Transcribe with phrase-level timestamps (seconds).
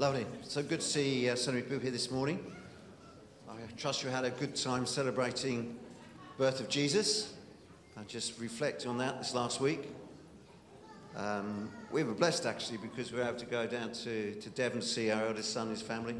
[0.00, 0.24] Lovely.
[0.44, 2.42] So good to see uh, many people here this morning.
[3.46, 5.76] I trust you had a good time celebrating
[6.38, 7.34] birth of Jesus.
[7.98, 9.90] I just reflected on that this last week.
[11.14, 14.80] Um, we were blessed actually because we were able to go down to, to Devon
[14.80, 16.16] to see our eldest son and his family.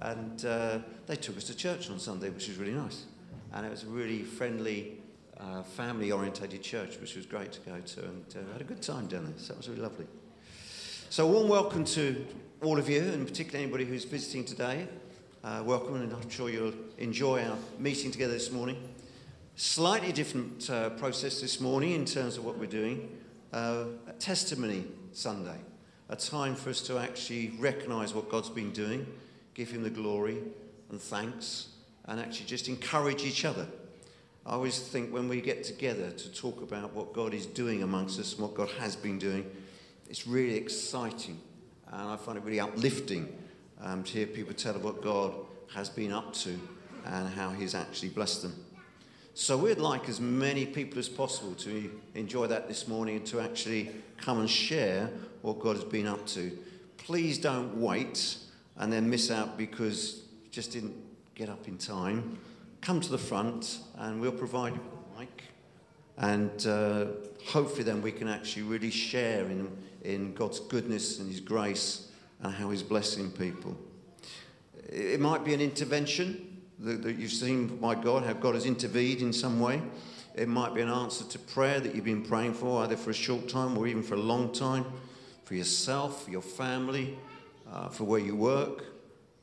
[0.00, 3.04] And uh, they took us to church on Sunday, which was really nice.
[3.52, 4.98] And it was a really friendly,
[5.38, 8.04] uh, family orientated church, which was great to go to.
[8.06, 9.34] And uh, had a good time down there.
[9.36, 10.06] So that was really lovely.
[11.10, 12.26] So, warm welcome to
[12.62, 14.86] all of you, and particularly anybody who's visiting today.
[15.42, 18.76] Uh, welcome, and I'm sure you'll enjoy our meeting together this morning.
[19.56, 23.16] Slightly different uh, process this morning in terms of what we're doing.
[23.50, 25.56] Uh, a testimony Sunday,
[26.10, 29.06] a time for us to actually recognise what God's been doing,
[29.54, 30.36] give Him the glory
[30.90, 31.68] and thanks,
[32.04, 33.66] and actually just encourage each other.
[34.44, 38.20] I always think when we get together to talk about what God is doing amongst
[38.20, 39.50] us and what God has been doing,
[40.10, 41.40] it's really exciting.
[41.92, 43.28] And I find it really uplifting
[43.80, 45.34] um, to hear people tell of what God
[45.74, 46.58] has been up to
[47.04, 48.64] and how He's actually blessed them.
[49.34, 53.40] So we'd like as many people as possible to enjoy that this morning and to
[53.40, 55.10] actually come and share
[55.42, 56.56] what God has been up to.
[56.98, 58.36] Please don't wait
[58.76, 60.94] and then miss out because you just didn't
[61.34, 62.38] get up in time.
[62.80, 65.44] Come to the front and we'll provide you with a mic.
[66.18, 67.06] And uh,
[67.46, 69.70] hopefully, then we can actually really share in
[70.02, 72.08] in God's goodness and His grace
[72.42, 73.76] and how He's blessing people.
[74.88, 79.20] It might be an intervention that, that you've seen by God, how God has intervened
[79.20, 79.80] in some way.
[80.34, 83.14] It might be an answer to prayer that you've been praying for, either for a
[83.14, 84.84] short time or even for a long time,
[85.44, 87.18] for yourself, for your family,
[87.70, 88.84] uh, for where you work.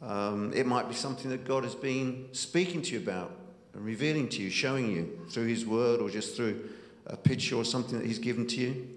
[0.02, 3.31] Um, it might be something that God has been speaking to you about
[3.73, 6.69] and revealing to you, showing you through His Word or just through
[7.05, 8.97] a picture or something that He's given to you.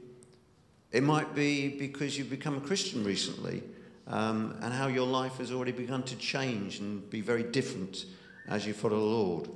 [0.93, 3.63] It might be because you've become a Christian recently
[4.07, 8.07] um, and how your life has already begun to change and be very different
[8.49, 9.49] as you follow the Lord.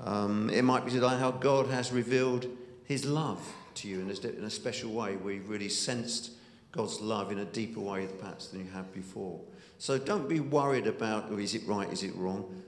[0.00, 2.46] Um, it might be today how God has revealed
[2.84, 3.40] his love
[3.74, 6.32] to you in a, in a special way where you've really sensed
[6.72, 9.40] God's love in a deeper way perhaps than you have before.
[9.78, 12.62] So don't be worried about, oh, is it right, is it wrong?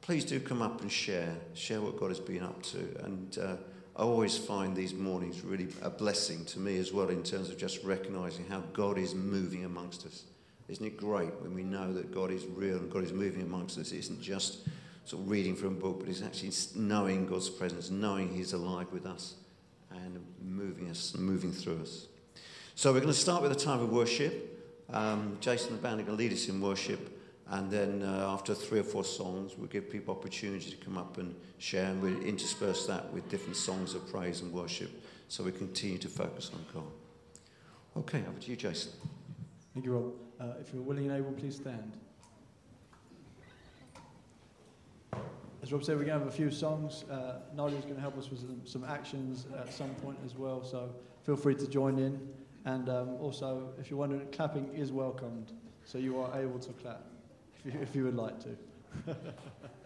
[0.00, 1.34] Please do come up and share.
[1.54, 2.78] Share what God has been up to.
[3.04, 3.56] And uh,
[3.94, 7.58] I always find these mornings really a blessing to me as well in terms of
[7.58, 10.24] just recognizing how God is moving amongst us.
[10.68, 13.76] Isn't it great when we know that God is real and God is moving amongst
[13.78, 13.92] us?
[13.92, 14.66] It isn't just
[15.04, 18.86] sort of reading from a book, but it's actually knowing God's presence, knowing He's alive
[18.92, 19.34] with us
[19.90, 22.06] and moving us moving through us.
[22.74, 24.48] So we're going to start with a time of worship.
[24.90, 27.21] Um, Jason and the band are going to lead us in worship.
[27.52, 31.18] And then uh, after three or four songs, we'll give people opportunity to come up
[31.18, 34.90] and share, and we'll intersperse that with different songs of praise and worship
[35.28, 36.90] so we continue to focus on God.
[37.98, 38.92] Okay, over to you, Jason.
[39.74, 40.12] Thank you, Rob.
[40.40, 41.92] Uh, if you're willing and able, please stand.
[45.62, 47.04] As Rob said, we're going to have a few songs.
[47.10, 50.64] Uh, Nadia's going to help us with some, some, actions at some point as well,
[50.64, 52.18] so feel free to join in.
[52.64, 55.52] And um, also, if you're wondering, clapping is welcomed,
[55.84, 57.11] so you are able to clap
[57.64, 59.14] if you, if you would like to.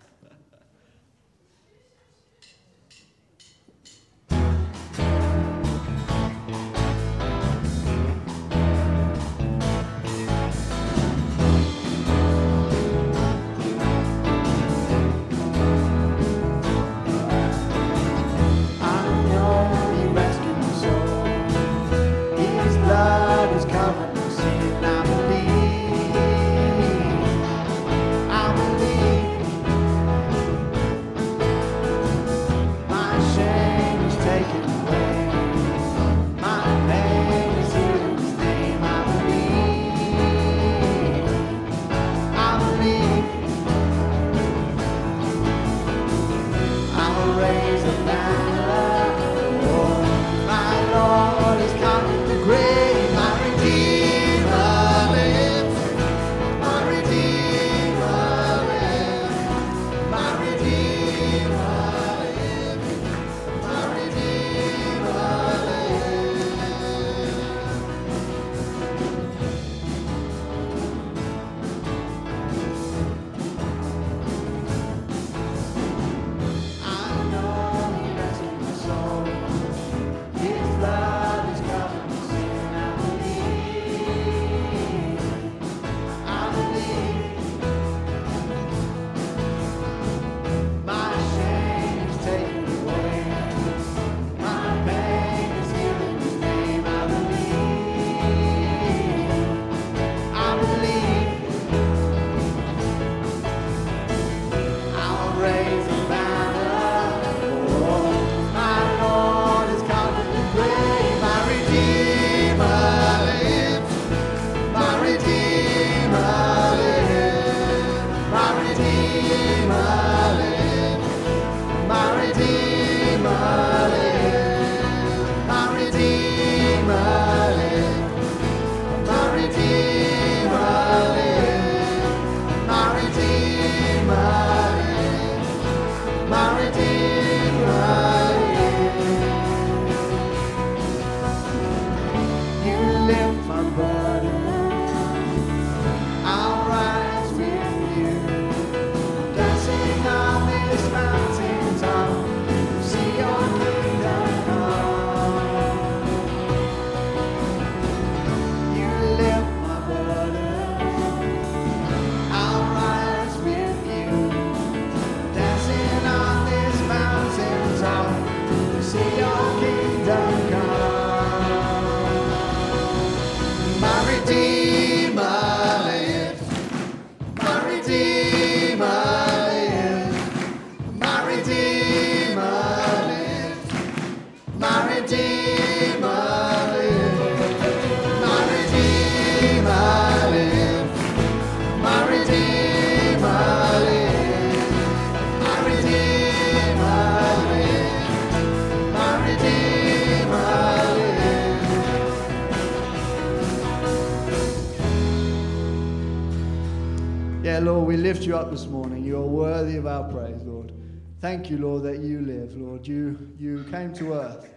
[208.27, 209.05] you up this morning.
[209.05, 210.73] You are worthy of our praise, Lord.
[211.21, 212.85] Thank you, Lord, that you live, Lord.
[212.85, 214.53] You, you came to earth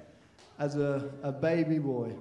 [0.57, 2.15] as a, a baby boy.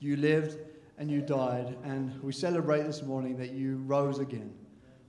[0.00, 0.58] You lived
[0.98, 4.52] and you died, and we celebrate this morning that you rose again.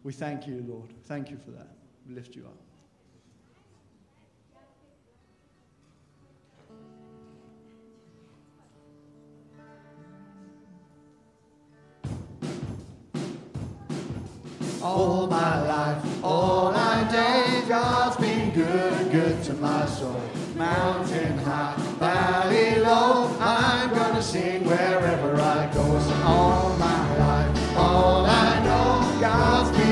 [0.03, 0.93] We thank you, Lord.
[1.03, 1.67] Thank you for that.
[2.07, 2.66] We lift you up.
[14.81, 17.67] All my life, all my days.
[17.67, 20.21] God's been good, good to my soul.
[20.55, 25.99] Mountain high, valley low, I'm gonna sing wherever I go.
[25.99, 29.86] So all my life, all I know, God's been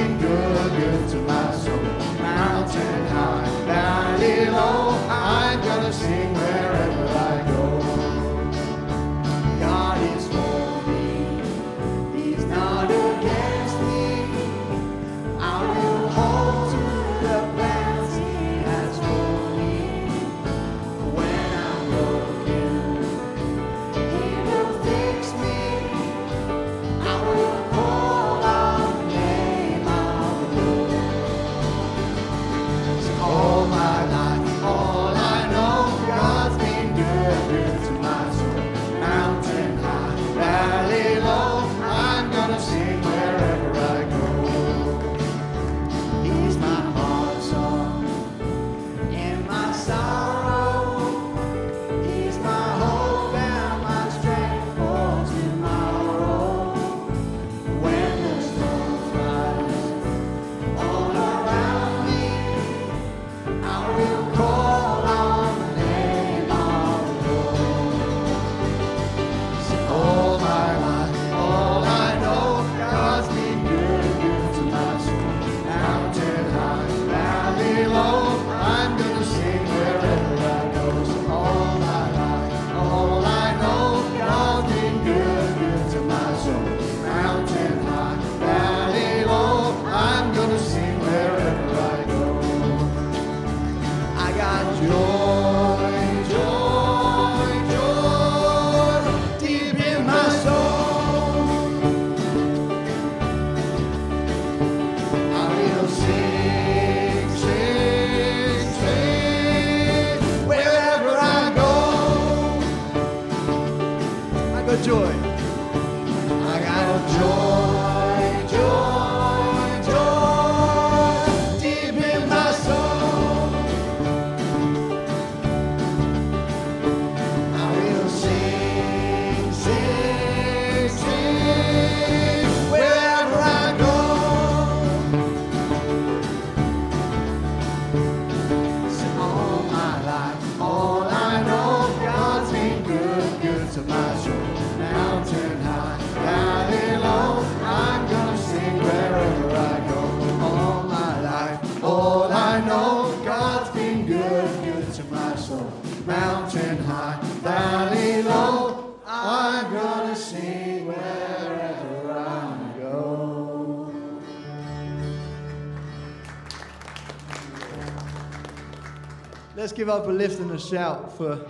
[169.56, 171.50] Let's give up a lift and a shout for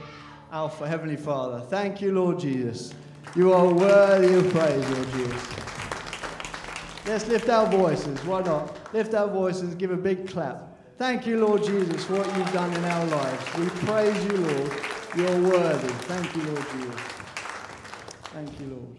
[0.52, 1.62] Alpha, Heavenly Father.
[1.62, 2.94] Thank you, Lord Jesus.
[3.36, 5.48] You are worthy of praise, Lord Jesus.
[7.08, 8.24] Let's lift our voices.
[8.24, 8.94] Why not?
[8.94, 10.78] Lift our voices, give a big clap.
[10.98, 13.58] Thank you, Lord Jesus, for what you've done in our lives.
[13.58, 14.72] We praise you, Lord.
[15.18, 15.88] You're worthy.
[15.88, 17.02] Thank you, Lord Jesus.
[18.34, 18.98] Thank you, Lord.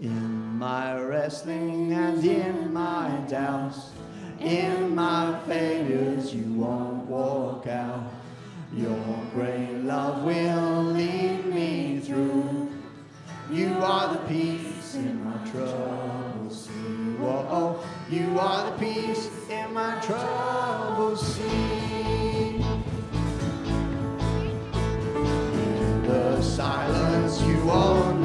[0.00, 3.90] In my wrestling and in my doubts,
[4.40, 8.12] in my failures, you won't walk out.
[8.72, 8.98] Your
[9.32, 12.70] great love will lead me through.
[13.50, 16.70] You are the peace in my trouble sea.
[17.18, 22.60] Whoa, oh, you are the peace in my trouble sea.
[25.14, 28.15] In the silence, you won't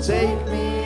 [0.00, 0.77] take me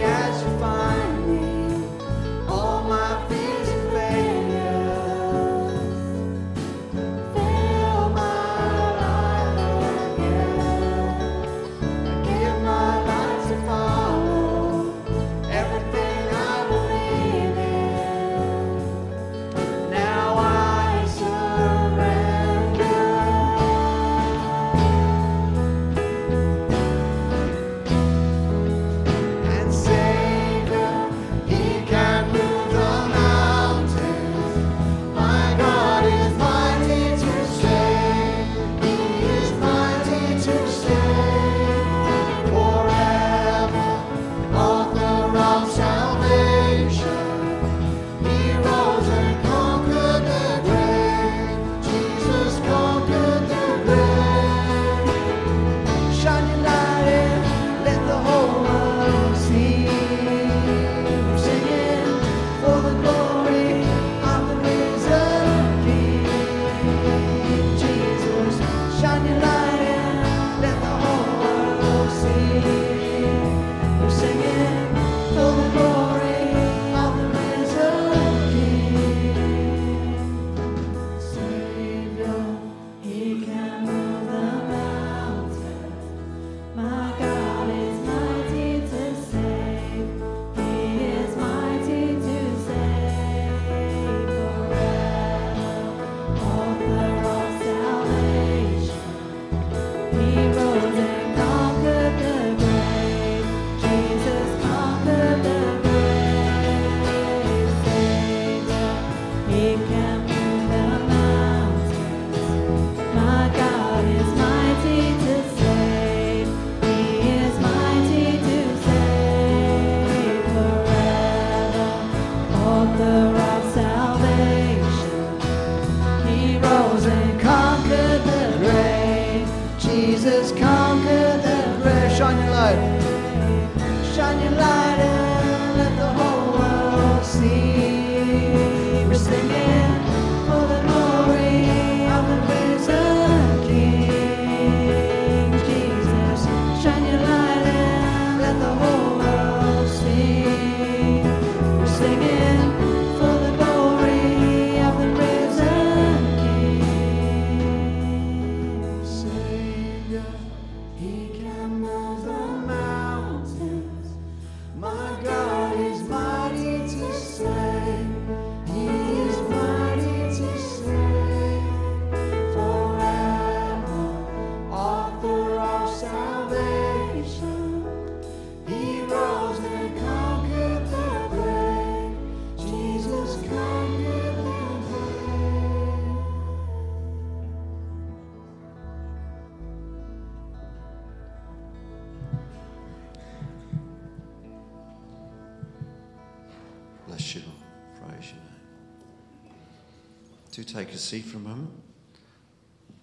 [200.64, 201.70] take a seat for a moment.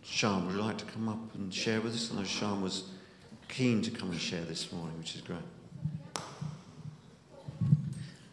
[0.03, 2.11] Sean, would you like to come up and share with us?
[2.11, 2.89] I know Sean was
[3.47, 5.39] keen to come and share this morning, which is great.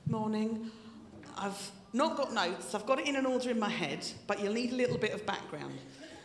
[0.06, 0.70] Morning.
[1.36, 2.74] I've not got notes.
[2.74, 5.12] I've got it in an order in my head, but you'll need a little bit
[5.12, 5.78] of background.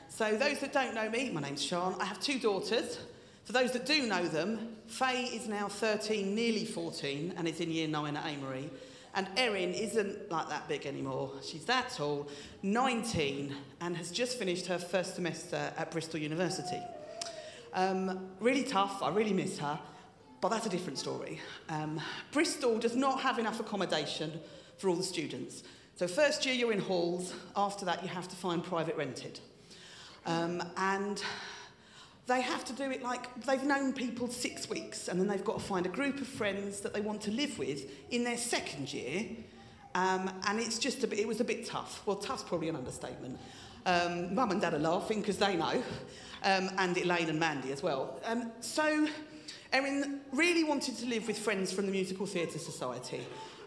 [0.10, 1.96] So, those that don't know me, my name's Sean.
[2.00, 3.00] I have two daughters.
[3.46, 7.72] For those that do know them, Faye is now 13, nearly 14, and is in
[7.72, 8.70] year 9 at Amery.
[9.14, 11.32] And Erin isn't like that big anymore.
[11.44, 12.30] She's that tall,
[12.64, 16.82] 19, and has just finished her first semester at Bristol University.
[17.74, 19.80] Um, really tough, I really miss her,
[20.40, 21.42] but that's a different story.
[21.70, 22.00] Um,
[22.32, 24.40] Bristol does not have enough accommodation
[24.78, 25.64] for all the students.
[25.96, 29.40] So, first year you're in halls, after that, you have to find private rented.
[30.26, 31.22] Um, and
[32.28, 35.60] they have to do it like they've known people six weeks and then they've got
[35.60, 38.94] to find a group of friends that they want to live with in their second
[38.94, 39.26] year.
[39.96, 42.02] Um, and it's just a bit, it was a bit tough.
[42.06, 43.38] Well, tough's probably an understatement.
[43.86, 45.84] Um, Mum and Dad are laughing because they know,
[46.44, 48.20] um, and Elaine and Mandy as well.
[48.26, 49.08] Um, so,
[49.74, 53.22] Erin really wanted to live with friends from the Musical Theatre Society.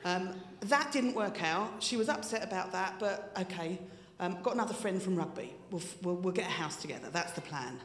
[0.05, 1.83] Um, that didn't work out.
[1.83, 3.79] She was upset about that, but okay.
[4.21, 5.53] Um, got another friend from rugby.
[5.71, 7.09] We'll, we'll, we'll get a house together.
[7.11, 7.81] That's the plan.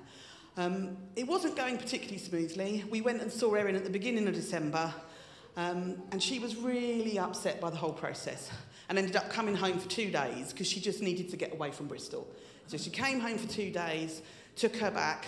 [0.59, 2.83] Um, it wasn't going particularly smoothly.
[2.89, 4.93] We went and saw Erin at the beginning of December,
[5.55, 8.51] um, and she was really upset by the whole process
[8.89, 11.71] and ended up coming home for two days because she just needed to get away
[11.71, 12.27] from Bristol.
[12.67, 14.21] So she came home for two days,
[14.57, 15.27] took her back,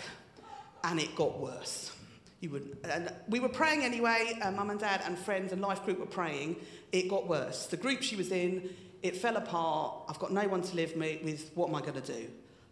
[0.83, 1.95] and it got worse.
[2.41, 5.85] You would, and we were praying anyway, uh, mum and dad and friends and life
[5.85, 6.57] group were praying.
[6.91, 7.67] It got worse.
[7.67, 8.69] The group she was in,
[9.01, 9.93] it fell apart.
[10.09, 11.51] I've got no one to live me with.
[11.55, 12.27] What am I going to do?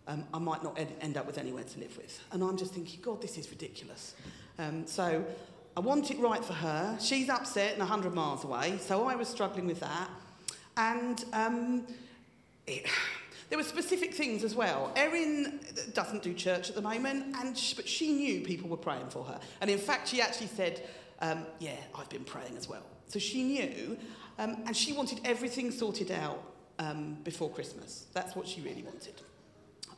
[0.10, 2.20] Um, I might not ed- end up with anywhere to live with.
[2.32, 4.16] And I'm just thinking, God, this is ridiculous.
[4.58, 5.24] Um, so
[5.78, 6.98] I want it right for her.
[7.00, 10.10] She's upset and 100 miles away, so I was struggling with that.
[10.78, 11.88] And um,
[12.66, 12.88] it,
[13.50, 14.92] there were specific things as well.
[14.96, 15.60] Erin
[15.94, 19.24] doesn't do church at the moment, and she, but she knew people were praying for
[19.26, 19.40] her.
[19.62, 20.82] And in fact, she actually said,
[21.22, 22.84] um, Yeah, I've been praying as well.
[23.08, 23.98] So she knew,
[24.40, 26.44] um, and she wanted everything sorted out
[26.80, 28.06] um, before Christmas.
[28.14, 29.14] That's what she really wanted.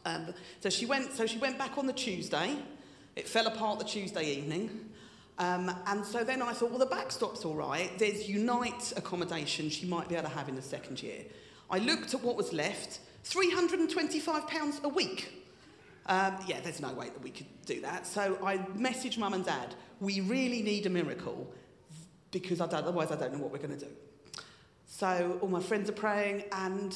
[0.05, 1.13] Um, so she went.
[1.13, 2.57] So she went back on the Tuesday.
[3.15, 4.89] It fell apart the Tuesday evening.
[5.37, 7.97] Um, and so then I thought, well, the backstop's all right.
[7.97, 11.23] There's Unite accommodation she might be able to have in the second year.
[11.69, 15.33] I looked at what was left £325 a week.
[16.05, 18.05] Um, yeah, there's no way that we could do that.
[18.05, 21.51] So I messaged mum and dad, we really need a miracle
[22.31, 23.91] because I otherwise I don't know what we're going to do.
[24.87, 26.95] So all my friends are praying, and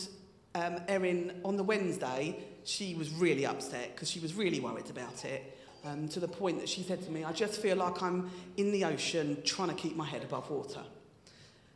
[0.55, 5.23] um, Erin on the Wednesday she was really upset because she was really worried about
[5.23, 5.57] it.
[5.85, 8.71] Um, to the point that she said to me, I just feel like I'm in
[8.71, 10.81] the ocean trying to keep my head above water.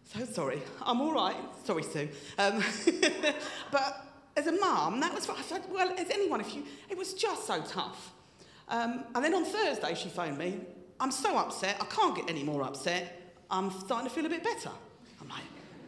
[0.05, 1.35] So sorry, I'm all right.
[1.63, 2.09] Sorry, Sue.
[2.39, 2.63] Um,
[3.71, 7.13] but as a mum, that was I said, well, as anyone, if you, it was
[7.13, 8.13] just so tough.
[8.67, 10.59] Um, and then on Thursday, she phoned me.
[10.99, 13.33] I'm so upset, I can't get any more upset.
[13.51, 14.71] I'm starting to feel a bit better.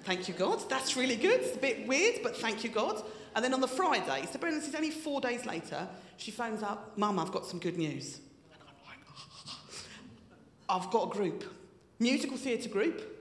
[0.04, 0.68] Thank you, God.
[0.70, 1.42] That's really good.
[1.42, 3.04] It's a bit weird, but thank you, God.
[3.36, 5.88] And then on the Friday, so Brendan says only four days later,
[6.18, 8.20] she phones up, Mum, I've got some good news.
[8.52, 9.00] And I'm like.
[10.70, 11.44] I've got a group,
[12.00, 13.20] musical theatre group,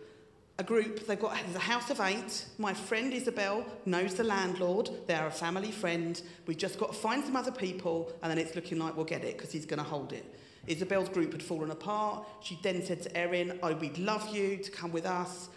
[0.58, 2.44] a group, they've got there's a house of eight.
[2.58, 4.90] My friend Isabel knows the landlord.
[5.06, 6.20] They're a family friend.
[6.46, 9.24] We've just got to find some other people, and then it's looking like we'll get
[9.24, 10.34] it because he's going to hold it.
[10.66, 12.26] Isabel's group had fallen apart.
[12.42, 15.48] She then said to Erin, Oh, we'd love you to come with us.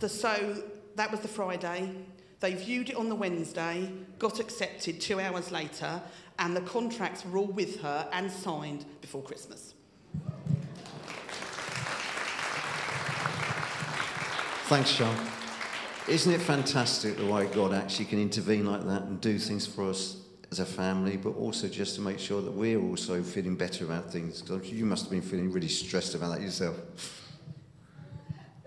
[0.00, 0.62] The, so
[0.96, 1.94] that was the Friday.
[2.40, 6.00] They viewed it on the Wednesday, got accepted two hours later,
[6.38, 9.74] and the contracts were all with her and signed before Christmas.
[14.68, 15.14] Thanks, Sean.
[16.08, 19.90] Isn't it fantastic the way God actually can intervene like that and do things for
[19.90, 23.84] us as a family, but also just to make sure that we're also feeling better
[23.84, 24.40] about things?
[24.40, 26.76] Because you must have been feeling really stressed about that yourself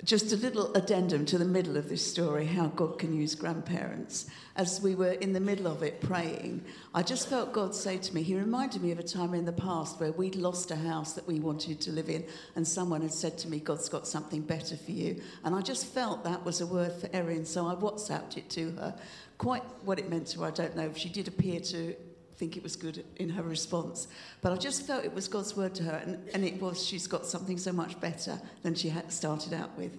[0.04, 4.26] just a little addendum to the middle of this story how God can use grandparents.
[4.56, 6.64] As we were in the middle of it praying,
[6.94, 9.54] I just felt God say to me, He reminded me of a time in the
[9.54, 13.14] past where we'd lost a house that we wanted to live in, and someone had
[13.14, 15.22] said to me, God's got something better for you.
[15.46, 18.72] And I just felt that was a word for Erin, so I WhatsApped it to
[18.72, 18.96] her.
[19.38, 20.92] Quite what it meant to her, I don't know.
[20.94, 21.96] She did appear to
[22.36, 24.08] think it was good in her response.
[24.42, 27.08] But I just felt it was God's word to her, and, and it was she's
[27.08, 29.92] got something so much better than she had started out with.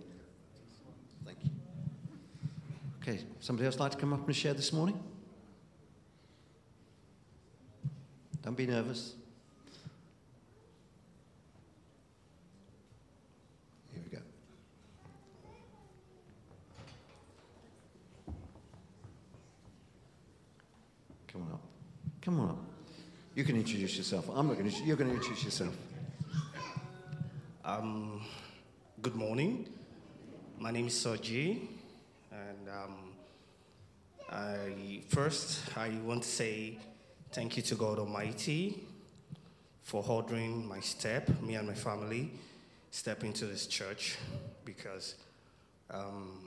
[1.24, 1.50] Thank you.
[3.02, 4.98] Okay, somebody else like to come up and share this morning?
[8.42, 9.14] Don't be nervous.
[13.92, 14.22] Here we go.
[21.32, 21.63] Come on up.
[22.24, 22.58] Come on.
[23.34, 24.30] You can introduce yourself.
[24.34, 24.82] I'm not going to.
[24.82, 25.76] You're going to introduce yourself.
[27.62, 28.22] Um,
[29.02, 29.68] good morning.
[30.58, 31.68] My name is Soji,
[32.32, 32.96] and um,
[34.32, 36.78] I, first I want to say
[37.30, 38.82] thank you to God Almighty
[39.82, 42.30] for ordering my step, me and my family,
[42.90, 44.16] step into this church,
[44.64, 45.16] because
[45.90, 46.38] um,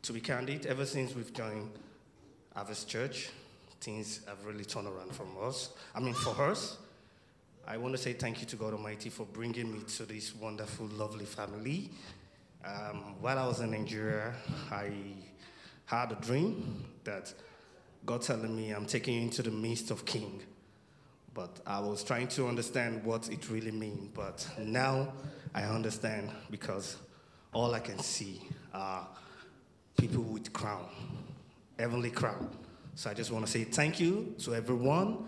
[0.00, 1.70] to be candid, ever since we've joined
[2.54, 3.28] Harvest Church,
[3.80, 5.70] things have really turned around from us.
[5.94, 6.78] I mean, for us.
[7.66, 10.86] I want to say thank you to God Almighty for bringing me to this wonderful,
[10.86, 11.90] lovely family.
[12.64, 14.32] Um, while I was in Nigeria,
[14.70, 14.90] I
[15.84, 17.32] had a dream that
[18.06, 20.42] God telling me, I'm taking you into the midst of king.
[21.34, 24.08] But I was trying to understand what it really means.
[24.14, 25.12] But now
[25.54, 26.96] I understand because
[27.52, 28.40] all I can see
[28.72, 29.06] are
[29.98, 30.88] people with crown,
[31.78, 32.50] heavenly crown.
[32.98, 35.18] So I just want to say thank you to everyone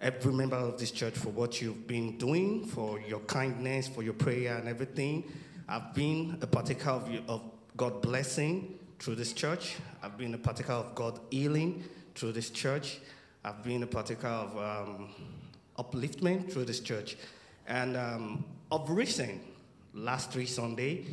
[0.00, 4.14] every member of this church for what you've been doing, for your kindness, for your
[4.14, 5.30] prayer and everything.
[5.68, 7.42] I've been a partaker of, of
[7.76, 9.76] God blessing through this church.
[10.02, 13.00] I've been a partaker of God healing through this church.
[13.44, 15.10] I've been a partaker of um,
[15.78, 17.18] upliftment through this church.
[17.66, 19.42] And um, of recent,
[19.92, 21.04] last three Sunday,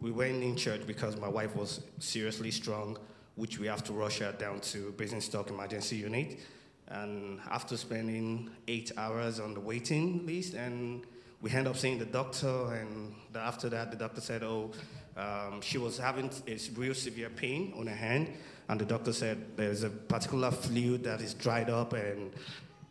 [0.00, 2.98] we went in church because my wife was seriously strong,
[3.36, 6.40] which we have to rush her down to Basingstoke emergency unit.
[6.88, 11.04] And after spending eight hours on the waiting list, and
[11.40, 14.70] we end up seeing the doctor, and after that, the doctor said, "Oh,
[15.16, 18.28] um, she was having a real severe pain on her hand,
[18.68, 22.32] and the doctor said there's a particular fluid that is dried up, and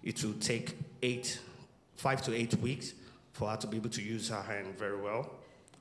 [0.03, 1.39] it will take eight,
[1.95, 2.93] five to eight weeks
[3.34, 5.36] for her to be able to use her hand very well.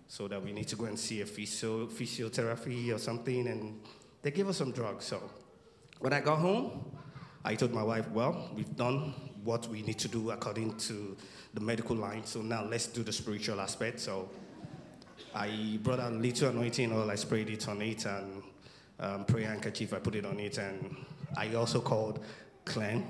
[0.09, 3.81] So that we need to go and see a physio, physiotherapy or something, and
[4.23, 5.05] they gave us some drugs.
[5.05, 5.21] So
[5.99, 6.91] when I got home,
[7.45, 11.17] I told my wife, well, we've done what we need to do according to
[11.55, 13.99] the medical line, so now let's do the spiritual aspect.
[14.01, 14.29] So
[15.35, 18.43] I brought a little anointing oil, I sprayed it on it, and
[19.01, 20.97] um, prayer handkerchief, I put it on it, and
[21.37, 22.25] I also called
[22.65, 23.05] Clem.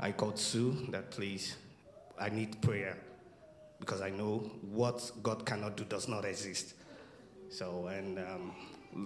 [0.00, 1.56] I called Sue that please,
[2.20, 2.98] I need prayer
[3.78, 6.74] because I know what God cannot do does not exist.
[7.50, 8.52] So, and um,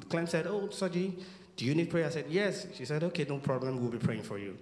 [0.08, 1.12] Clem said, Oh, Soji,
[1.56, 2.06] do you need prayer?
[2.06, 2.66] I said, Yes.
[2.74, 3.80] She said, Okay, no problem.
[3.80, 4.56] We'll be praying for you.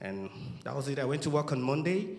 [0.00, 0.30] And
[0.64, 0.98] that was it.
[0.98, 2.16] I went to work on Monday.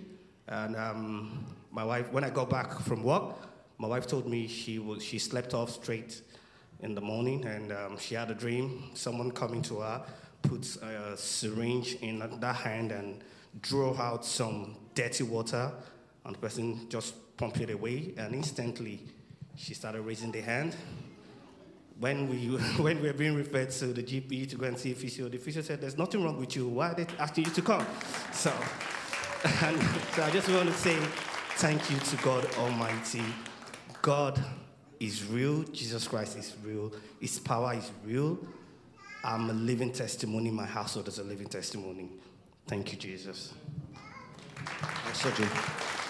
[0.47, 3.35] And um, my wife, when I got back from work,
[3.77, 6.21] my wife told me she, was, she slept off straight
[6.81, 8.91] in the morning and um, she had a dream.
[8.93, 10.03] Someone coming to her,
[10.41, 13.23] puts a syringe in that hand and
[13.61, 15.71] drew out some dirty water.
[16.25, 18.13] And the person just pumped it away.
[18.17, 19.01] And instantly,
[19.55, 20.75] she started raising the hand
[21.99, 22.47] when we,
[22.81, 25.37] when we were being referred to the GP to go and see a physio, the
[25.37, 26.67] physio said, There's nothing wrong with you.
[26.67, 27.85] Why are they asking you to come?
[28.31, 28.51] So,
[29.61, 29.81] and,
[30.15, 30.95] so I just want to say
[31.57, 33.23] thank you to God Almighty.
[34.01, 34.43] God
[34.99, 35.63] is real.
[35.63, 36.91] Jesus Christ is real.
[37.19, 38.39] His power is real.
[39.23, 40.51] I'm a living testimony.
[40.51, 42.09] My household is a living testimony.
[42.67, 43.53] Thank you, Jesus.
[44.55, 46.02] Thanks,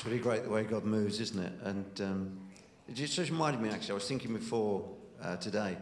[0.00, 1.52] It's really great the way God moves, isn't it?
[1.62, 2.40] And um,
[2.88, 4.88] it just reminded me, actually, I was thinking before
[5.22, 5.76] uh, today,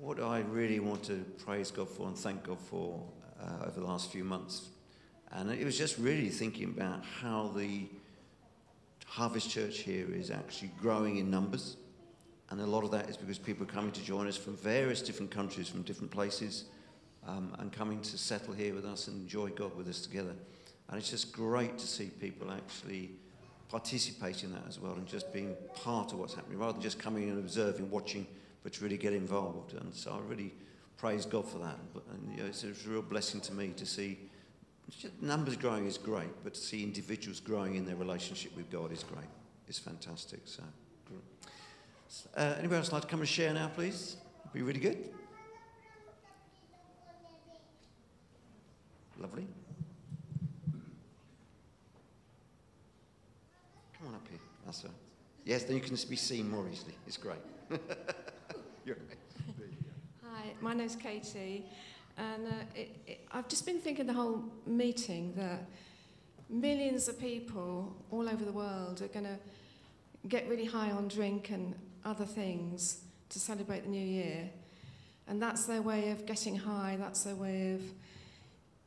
[0.00, 3.00] what I really want to praise God for and thank God for
[3.40, 4.70] uh, over the last few months.
[5.30, 7.86] And it was just really thinking about how the
[9.06, 11.76] Harvest Church here is actually growing in numbers.
[12.50, 15.00] And a lot of that is because people are coming to join us from various
[15.00, 16.64] different countries, from different places,
[17.28, 20.34] um, and coming to settle here with us and enjoy God with us together.
[20.92, 23.12] And it's just great to see people actually
[23.70, 26.98] participate in that as well and just being part of what's happening rather than just
[26.98, 28.26] coming and observing, watching,
[28.62, 29.72] but really get involved.
[29.72, 30.52] And so I really
[30.98, 31.78] praise God for that.
[32.12, 34.18] And you know, it's a real blessing to me to see
[35.22, 39.02] numbers growing is great, but to see individuals growing in their relationship with God is
[39.02, 39.30] great.
[39.68, 40.40] It's fantastic.
[40.44, 40.62] So,
[42.36, 44.18] uh, anybody else like to come and share now, please?
[44.52, 45.08] Be really good.
[49.18, 49.46] Lovely.
[54.72, 54.94] That's right.
[55.44, 56.94] Yes, then you can be seen more easily.
[57.06, 57.36] It's great.
[60.24, 61.66] Hi, my name's Katie,
[62.16, 65.66] and uh, it, it, I've just been thinking the whole meeting that
[66.48, 69.36] millions of people all over the world are going to
[70.26, 71.74] get really high on drink and
[72.06, 74.48] other things to celebrate the new year.
[75.28, 77.82] And that's their way of getting high, that's their way of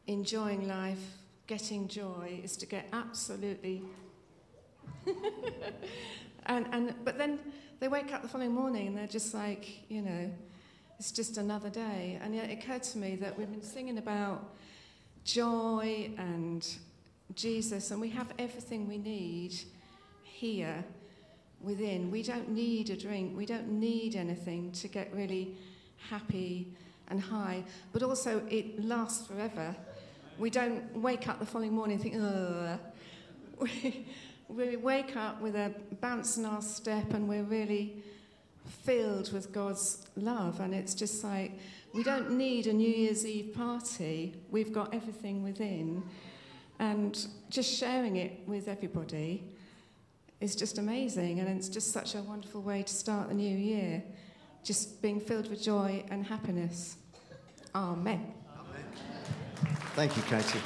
[0.07, 3.83] enjoying life, getting joy, is to get absolutely
[6.45, 7.39] and, and, but then
[7.79, 10.31] they wake up the following morning and they're just like, you know,
[10.99, 12.19] it's just another day.
[12.21, 14.55] And yet it occurred to me that we've been singing about
[15.23, 16.67] joy and
[17.33, 19.55] Jesus, and we have everything we need
[20.23, 20.83] here
[21.61, 22.11] within.
[22.11, 25.55] We don't need a drink, we don't need anything to get really
[26.09, 26.73] happy
[27.09, 29.75] and high, but also it lasts forever.
[30.37, 32.79] We don't wake up the following morning and think, ugh.
[33.57, 34.05] We,
[34.49, 38.03] we wake up with a bounce in our step and we're really
[38.84, 40.60] filled with God's love.
[40.60, 41.58] And it's just like,
[41.93, 46.03] we don't need a New Year's Eve party, we've got everything within.
[46.79, 49.43] And just sharing it with everybody
[50.41, 51.39] is just amazing.
[51.39, 54.03] And it's just such a wonderful way to start the new year,
[54.63, 56.97] just being filled with joy and happiness.
[57.73, 58.34] Amen.
[59.95, 60.60] Thank you, Katie.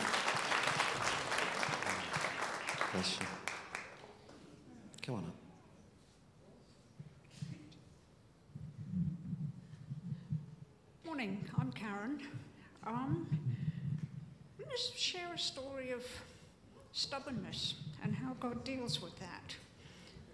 [2.92, 3.39] Bless you.
[5.10, 5.34] Come on up.
[11.04, 12.20] Morning, I'm Karen.
[12.86, 16.06] Um, I'm going to share a story of
[16.92, 19.56] stubbornness and how God deals with that.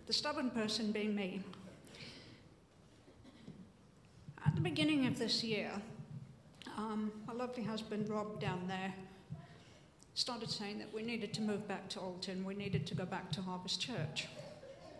[0.07, 1.39] The stubborn person being me.
[4.45, 5.71] At the beginning of this year,
[6.75, 8.93] um, my lovely husband Rob down there
[10.15, 13.31] started saying that we needed to move back to Alton, we needed to go back
[13.31, 14.27] to Harvest Church.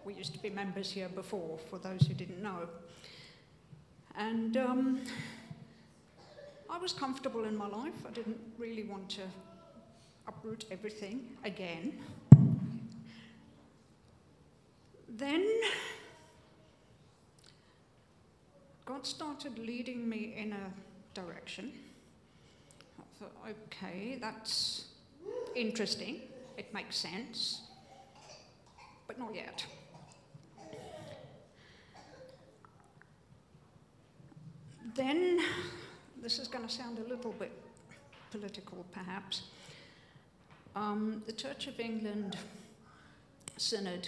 [0.06, 2.70] We used to be members here before, for those who didn't know.
[4.16, 5.02] And um,
[6.70, 8.06] I was comfortable in my life.
[8.08, 9.24] I didn't really want to
[10.28, 12.00] uproot everything again.
[15.10, 15.48] Then
[18.86, 21.72] God started leading me in a direction.
[23.00, 24.86] I thought, okay, that's
[25.56, 26.22] interesting.
[26.58, 27.62] It makes sense.
[29.08, 29.66] But not yet.
[34.96, 35.42] Then
[36.22, 37.52] this is going to sound a little bit
[38.32, 39.44] political, perhaps.
[40.74, 42.38] Um, the Church of England
[43.58, 44.08] Synod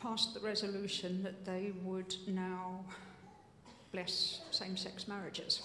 [0.00, 2.82] passed the resolution that they would now
[3.92, 5.60] bless same sex marriages,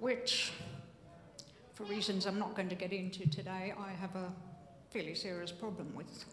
[0.00, 0.52] which,
[1.74, 4.32] for reasons I'm not going to get into today, I have a
[4.90, 6.24] fairly serious problem with.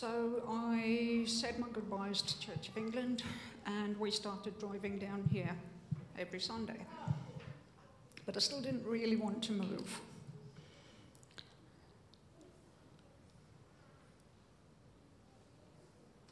[0.00, 3.24] So I said my goodbyes to Church of England
[3.66, 5.50] and we started driving down here
[6.16, 6.78] every Sunday.
[8.24, 10.00] But I still didn't really want to move.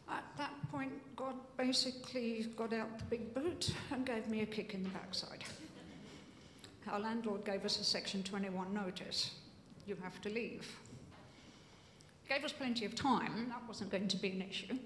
[0.08, 4.74] At that point, God basically got out the big boot and gave me a kick
[4.74, 5.42] in the backside.
[6.88, 9.32] Our landlord gave us a Section 21 notice
[9.88, 10.68] you have to leave.
[12.28, 14.78] Gave us plenty of time, that wasn't going to be an issue.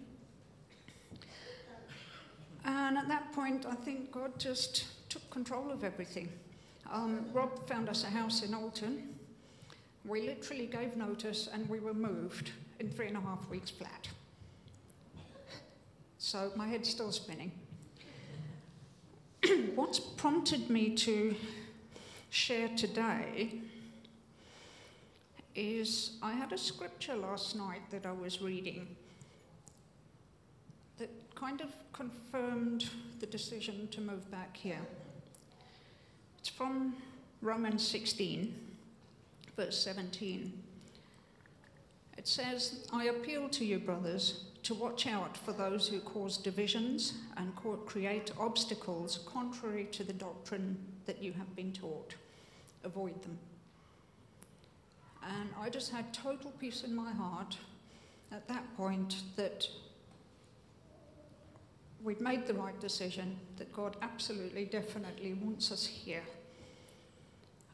[2.65, 6.29] And at that point, I think God just took control of everything.
[6.91, 9.15] Um, Rob found us a house in Alton.
[10.05, 14.09] We literally gave notice and we were moved in three and a half weeks flat.
[16.19, 17.53] So my head's still spinning.
[19.75, 21.35] What's prompted me to
[22.29, 23.63] share today
[25.55, 28.97] is I had a scripture last night that I was reading
[30.99, 34.81] that kind of confirmed the decision to move back here.
[36.39, 36.95] It's from
[37.43, 38.55] Romans 16,
[39.57, 40.53] verse 17.
[42.17, 47.15] It says, I appeal to you, brothers, to watch out for those who cause divisions
[47.39, 47.55] and
[47.87, 52.15] create obstacles contrary to the doctrine that you have been taught.
[52.85, 53.39] Avoid them.
[55.23, 57.57] And I just had total peace in my heart
[58.33, 59.69] at that point that
[62.03, 66.23] we'd made the right decision, that God absolutely, definitely wants us here.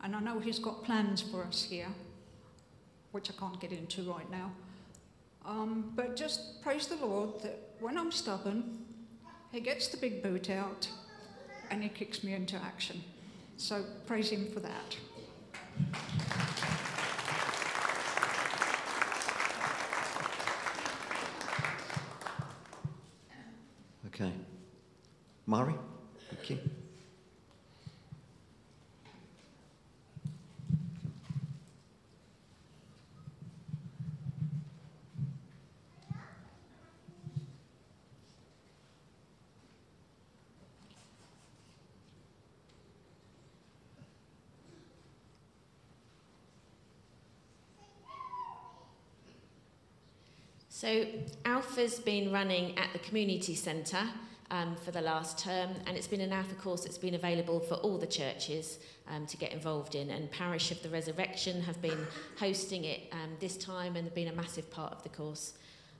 [0.02, 1.88] And I know He's got plans for us here,
[3.12, 4.52] which I can't get into right now.
[5.44, 8.78] Um, but just praise the Lord that when I'm stubborn,
[9.52, 10.88] He gets the big boot out
[11.70, 13.02] and He kicks me into action.
[13.56, 14.96] So praise Him for that.
[25.46, 25.74] Mari?
[26.42, 26.58] Okay.
[50.68, 51.06] So,
[51.46, 54.10] Alpha's been running at the community centre
[54.50, 57.74] um, for the last term, and it's been an Alpha course that's been available for
[57.74, 58.78] all the churches
[59.08, 60.10] um, to get involved in.
[60.10, 62.06] And Parish of the Resurrection have been
[62.38, 65.54] hosting it um, this time and been a massive part of the course.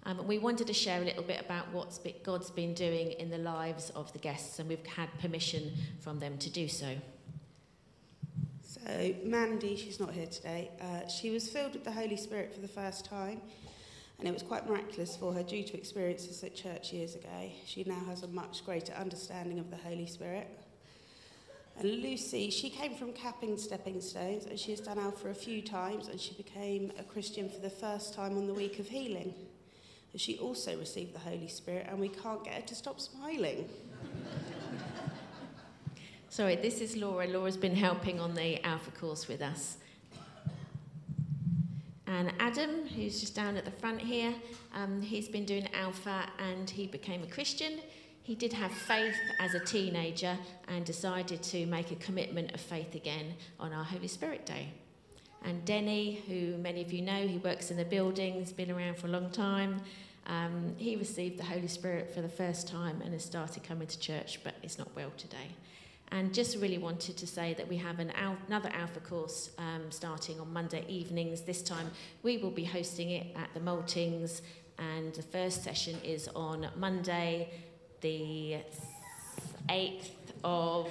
[0.05, 3.39] Um, we wanted to share a little bit about what God's been doing in the
[3.39, 6.95] lives of the guests, and we've had permission from them to do so.
[8.63, 12.61] So, Mandy, she's not here today, uh, she was filled with the Holy Spirit for
[12.61, 13.41] the first time,
[14.19, 17.51] and it was quite miraculous for her due to experiences at church years ago.
[17.67, 20.49] She now has a much greater understanding of the Holy Spirit.
[21.79, 25.61] And Lucy, she came from capping stepping stones, and she has done Alpha a few
[25.61, 29.35] times, and she became a Christian for the first time on the week of healing.
[30.13, 33.69] And she also received the Holy Spirit, and we can't get her to stop smiling.
[36.31, 37.27] Sorry, this is Laura.
[37.27, 39.77] Laura's been helping on the Alpha course with us.
[42.07, 44.33] And Adam, who's just down at the front here,
[44.75, 47.81] um, he's been doing Alpha and he became a Christian.
[48.23, 50.37] He did have faith as a teenager
[50.69, 54.69] and decided to make a commitment of faith again on our Holy Spirit Day.
[55.45, 58.99] And Denny, who many of you know, he works in the building, he's been around
[58.99, 59.81] for a long time.
[60.27, 63.99] Um, he received the Holy Spirit for the first time and has started coming to
[63.99, 65.51] church, but is not well today.
[66.13, 69.91] And just really wanted to say that we have an al- another Alpha course um,
[69.91, 71.41] starting on Monday evenings.
[71.41, 71.91] This time
[72.23, 74.41] we will be hosting it at the Maltings,
[74.79, 77.51] and the first session is on Monday,
[78.03, 78.59] the
[79.69, 80.11] 8th
[80.45, 80.89] of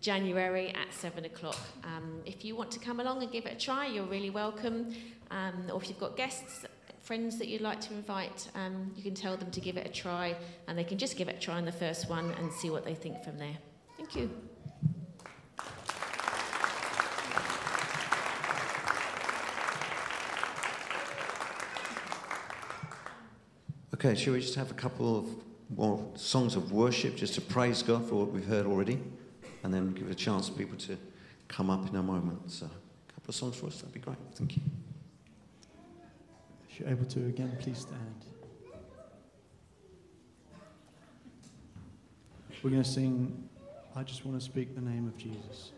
[0.00, 1.58] January at 7 o'clock.
[1.84, 4.94] Um, if you want to come along and give it a try, you're really welcome.
[5.30, 6.64] Um, or if you've got guests,
[7.02, 9.90] friends that you'd like to invite, um, you can tell them to give it a
[9.90, 10.36] try,
[10.68, 12.84] and they can just give it a try on the first one and see what
[12.84, 13.56] they think from there.
[13.96, 14.30] Thank you.
[24.02, 25.26] Okay, shall we just have a couple of
[25.76, 28.98] more songs of worship just to praise God for what we've heard already?
[29.62, 30.96] And then give a chance for people to
[31.48, 32.50] come up in a moment.
[32.50, 34.16] So, a couple of songs for us, that'd be great.
[34.34, 34.62] Thank you.
[36.70, 38.24] If you're able to, again, please stand.
[42.62, 43.50] We're going to sing,
[43.94, 45.72] I Just Want to Speak the Name of Jesus.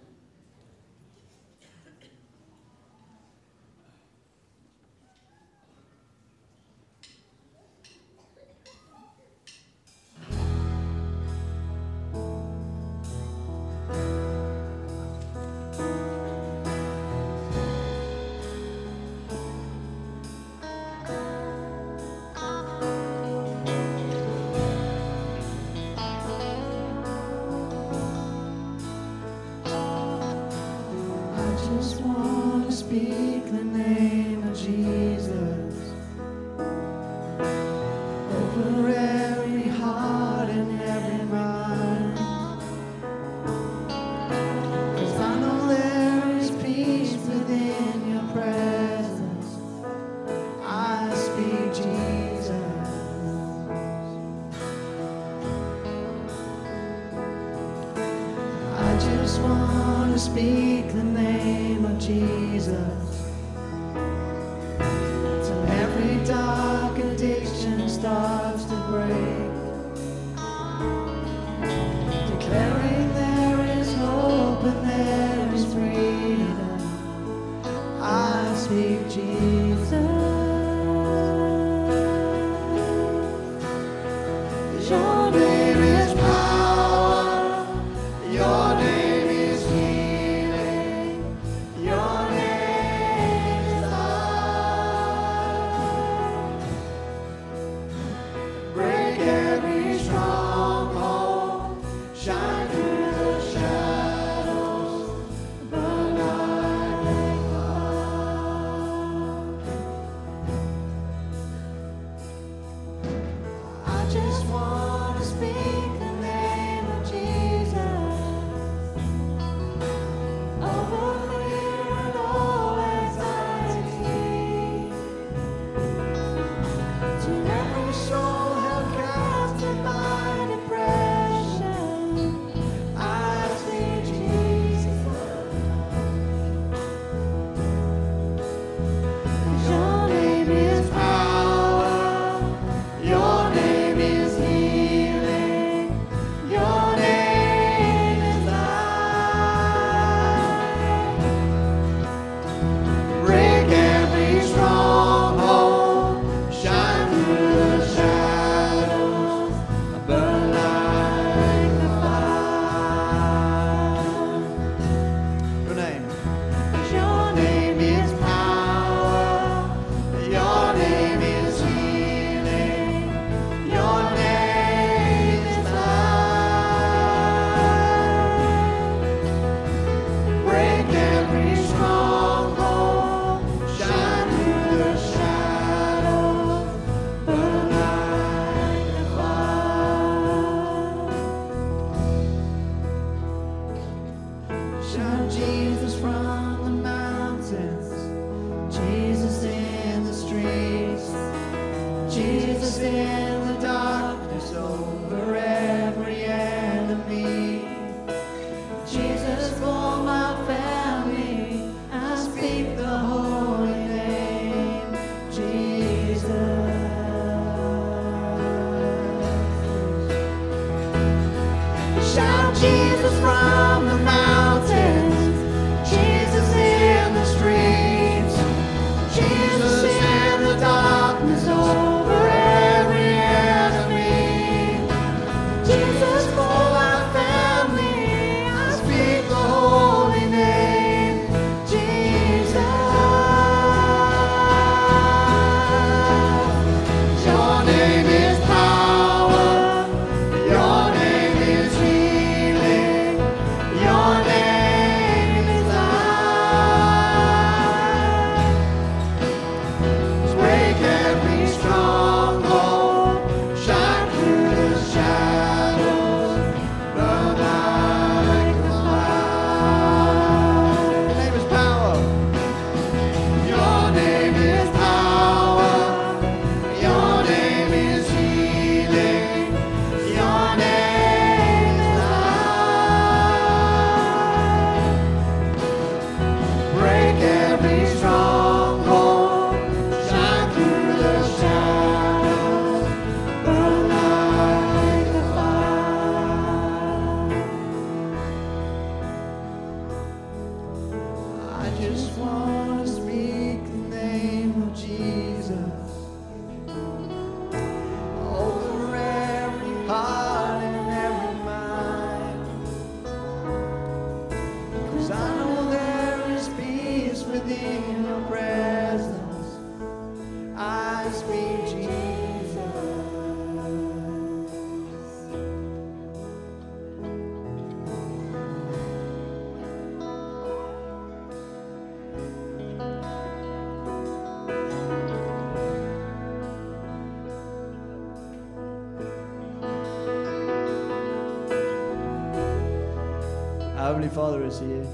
[344.03, 344.85] Heavenly Father is here.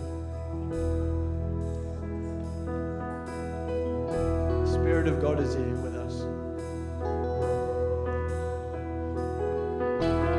[4.67, 6.13] Spirit of God is here with us.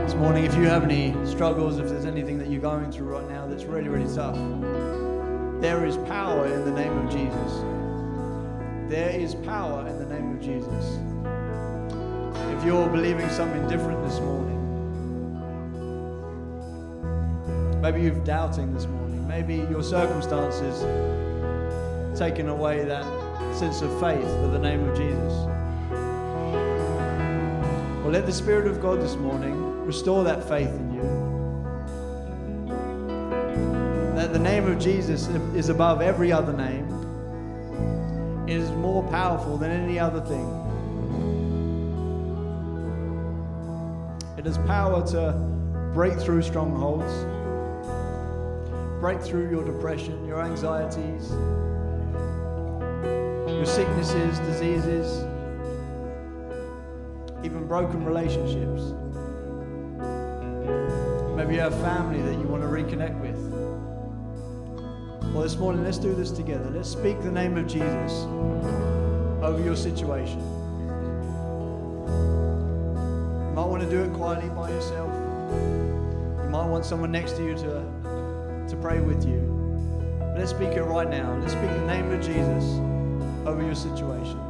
[0.05, 3.27] This morning, if you have any struggles, if there's anything that you're going through right
[3.27, 4.37] now that's really, really tough,
[5.59, 7.53] there is power in the name of Jesus.
[8.87, 10.99] There is power in the name of Jesus.
[12.55, 14.58] If you're believing something different this morning,
[17.99, 19.27] You're doubting this morning.
[19.27, 20.79] Maybe your circumstances
[22.17, 23.03] taken away that
[23.57, 25.33] sense of faith with the name of Jesus.
[28.01, 31.01] Well, let the Spirit of God this morning restore that faith in you.
[34.15, 36.87] That the name of Jesus is above every other name.
[38.47, 40.47] It is more powerful than any other thing.
[44.37, 45.33] It has power to
[45.93, 47.11] break through strongholds
[48.99, 51.29] break through your depression, your anxieties,
[53.47, 55.23] your sicknesses, diseases,
[57.45, 58.93] even broken relationships.
[61.37, 63.37] Maybe you have family that you want to reconnect with.
[65.33, 66.69] Well, this morning, let's do this together.
[66.69, 68.25] Let's speak the name of Jesus
[69.41, 70.41] over your situation.
[73.47, 75.09] You might want to do it quietly by yourself.
[76.43, 77.98] You might want someone next to you to
[78.69, 79.39] to pray with you.
[80.37, 81.37] Let's speak it right now.
[81.41, 82.63] Let's speak the name of Jesus
[83.47, 84.48] over your situation.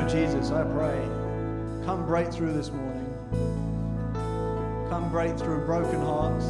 [0.00, 0.98] Of Jesus, I pray.
[1.84, 3.06] Come break through this morning.
[4.88, 6.46] Come break through broken hearts.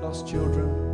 [0.00, 0.87] Lost children.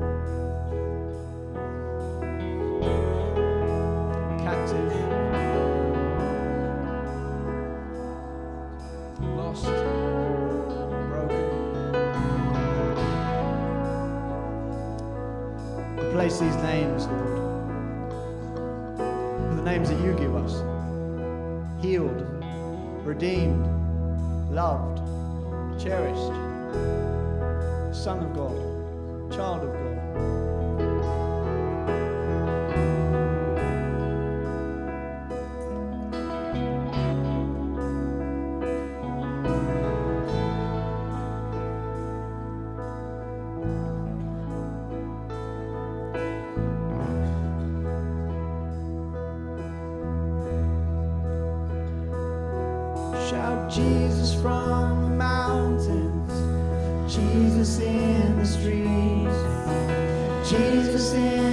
[54.45, 56.31] From the mountains,
[57.11, 59.41] Jesus in the streets,
[60.51, 61.44] Jesus in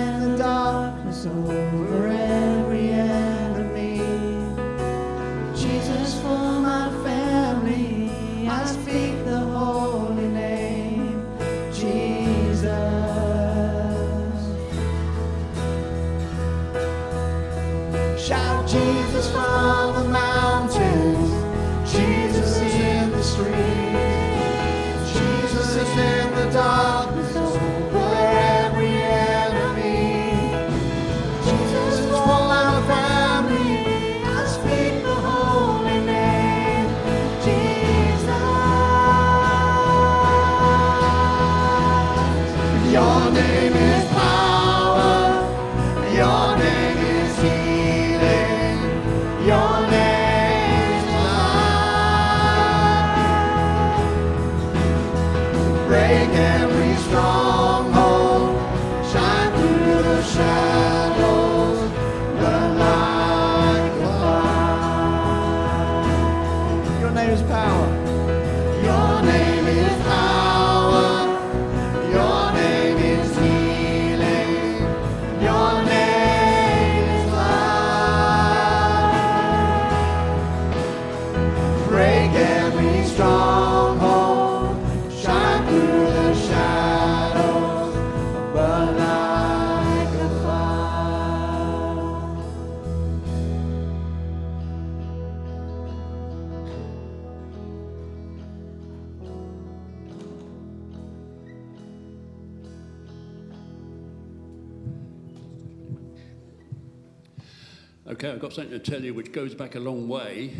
[108.72, 110.54] to tell you which goes back a long way.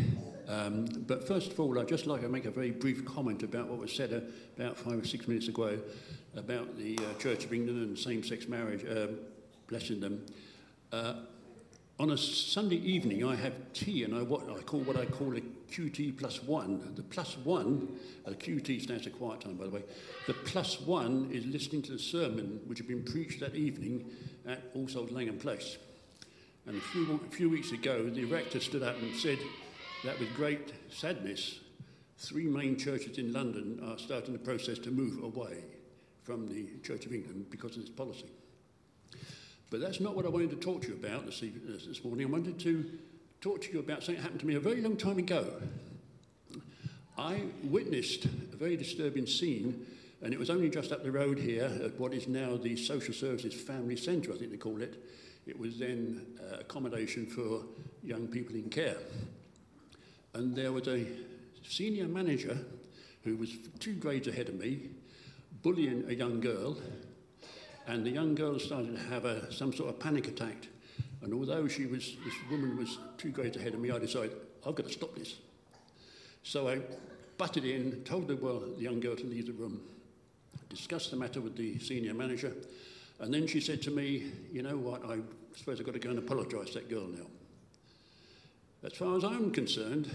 [0.46, 3.68] Um, but first of all, I'd just like to make a very brief comment about
[3.68, 4.20] what was said uh,
[4.60, 5.78] about five or six minutes ago
[6.36, 9.06] about the uh, Church of England and same-sex marriage, uh,
[9.66, 10.26] blessing them.
[10.92, 11.14] Uh,
[11.98, 15.34] on a Sunday evening, I have tea, and I what I call what I call
[15.34, 15.40] a
[15.70, 16.92] QT plus one.
[16.94, 19.84] The plus one, a QT stands for quiet time, by the way.
[20.26, 24.10] The plus one is listening to the sermon which had been preached that evening
[24.46, 25.78] at All Souls Langham Place.
[26.66, 29.38] And a few, a few weeks ago, the rector stood up and said
[30.04, 31.58] that with great sadness,
[32.18, 35.64] three main churches in London are starting the process to move away
[36.22, 38.30] from the Church of England because of this policy.
[39.70, 41.88] But that's not what I wanted to talk to you about this, eve- this uh,
[41.88, 42.26] this morning.
[42.26, 42.98] I wanted to
[43.40, 45.46] talk to you about something that happened to me a very long time ago.
[47.18, 49.84] I witnessed a very disturbing scene,
[50.22, 53.12] and it was only just up the road here at what is now the Social
[53.12, 55.02] Services Family Centre, I think they call it.
[55.46, 57.64] It was then uh, accommodation for
[58.02, 58.96] young people in care.
[60.34, 61.06] And there was a
[61.68, 62.58] senior manager
[63.24, 64.90] who was two grades ahead of me,
[65.62, 66.76] bullying a young girl,
[67.86, 70.68] and the young girl started to have a, some sort of panic attack.
[71.22, 74.32] And although she was, this woman was two grades ahead of me, I decided,
[74.66, 75.36] I've got to stop this.
[76.42, 76.80] So I
[77.38, 79.80] butted in, told the, well, the young girl to leave the room,
[80.68, 82.52] discussed the matter with the senior manager,
[83.22, 85.18] and then she said to me, You know what, I
[85.56, 87.26] suppose I've got to go and apologise to that girl now.
[88.84, 90.10] As far as I'm concerned,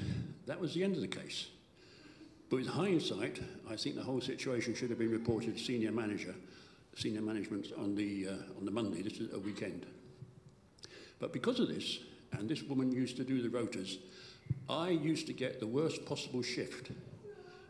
[0.45, 1.47] that was the end of the case.
[2.49, 6.36] But with hindsight, I think the whole situation should have been reported to senior manager,
[6.97, 9.86] senior management on the, uh, on the Monday, this is a weekend.
[11.20, 11.99] But because of this,
[12.34, 13.97] and this woman used to do the rotas,
[14.70, 16.91] I used to get the worst possible shift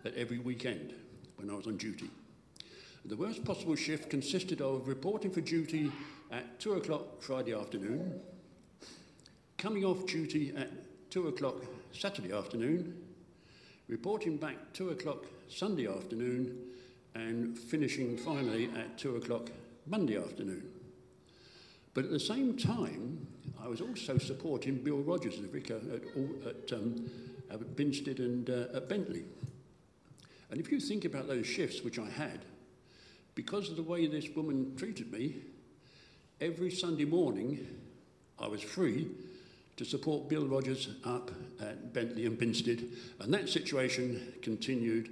[0.04, 0.96] at every weekend
[1.36, 2.10] when I was on duty.
[3.08, 5.89] The worst possible shift consisted of reporting for duty
[6.30, 8.20] at 2 o'clock Friday afternoon,
[9.58, 10.70] coming off duty at
[11.12, 11.55] 2 o'clock
[11.93, 13.01] Saturday afternoon,
[13.88, 16.58] reporting back 2 o'clock Sunday afternoon,
[17.16, 19.51] and finishing finally at 2 o'clock
[19.86, 20.70] Monday afternoon.
[21.93, 23.26] But at the same time,
[23.64, 26.03] I was also supporting Bill Rogers, the vicar at,
[26.45, 27.10] at, um,
[27.49, 29.24] at Binsted and uh, at Bentley.
[30.51, 32.41] And if you think about those shifts which I had,
[33.38, 35.36] because of the way this woman treated me,
[36.42, 37.68] every Sunday morning
[38.40, 39.12] I was free
[39.76, 41.30] to support Bill Rogers up
[41.62, 45.12] at Bentley and Binsted, and that situation continued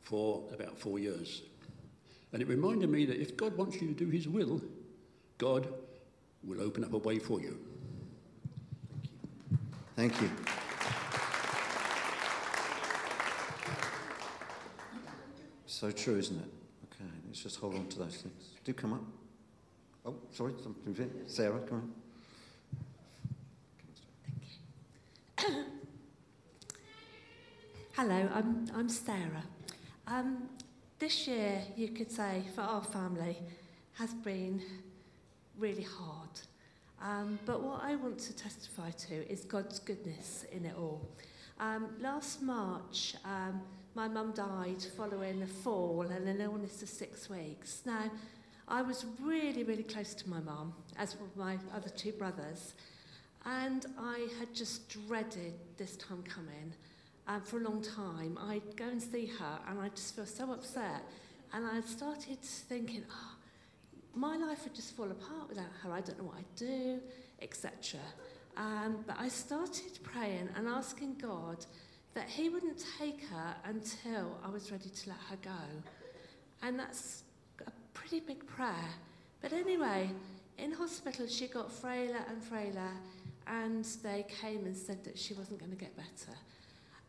[0.00, 1.42] for about four years.
[2.32, 4.62] And it reminded me that if God wants you to do His will,
[5.36, 5.68] God
[6.42, 7.58] will open up a way for you.
[9.96, 10.28] Thank you.
[10.28, 10.52] Thank you.
[15.66, 16.55] So true, isn't it?
[17.36, 18.48] Let's just hold on to those things.
[18.64, 19.02] Do come up.
[20.06, 21.10] Oh, sorry, something.
[21.26, 21.92] Sarah, come
[25.36, 25.54] on.
[27.92, 29.44] Hello, I'm, I'm Sarah.
[30.06, 30.48] Um,
[30.98, 33.36] this year, you could say, for our family,
[33.98, 34.62] has been
[35.58, 36.40] really hard.
[37.02, 41.06] Um, but what I want to testify to is God's goodness in it all.
[41.60, 43.60] Um, last March, um,
[43.96, 47.80] my mum died following a fall and an illness of six weeks.
[47.86, 48.10] Now,
[48.68, 52.74] I was really, really close to my mum, as were my other two brothers,
[53.46, 56.74] and I had just dreaded this time coming
[57.26, 58.36] um, for a long time.
[58.38, 61.02] I'd go and see her and I'd just feel so upset.
[61.54, 63.34] And I started thinking, oh,
[64.14, 65.90] my life would just fall apart without her.
[65.90, 67.00] I don't know what I'd do,
[67.40, 68.00] etc.
[68.58, 71.64] Um, but I started praying and asking God
[72.16, 75.82] that He wouldn't take her until I was ready to let her go.
[76.62, 77.22] And that's
[77.66, 78.88] a pretty big prayer.
[79.42, 80.10] But anyway,
[80.56, 82.90] in hospital, she got frailer and frailer,
[83.46, 86.36] and they came and said that she wasn't going to get better.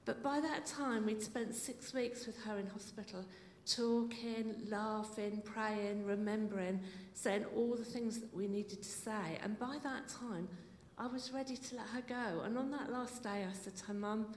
[0.03, 3.23] But by that time, we'd spent six weeks with her in hospital,
[3.65, 6.81] talking, laughing, praying, remembering,
[7.13, 9.39] saying all the things that we needed to say.
[9.41, 10.49] And by that time,
[10.97, 12.41] I was ready to let her go.
[12.41, 14.27] And on that last day, I said to her, Mum,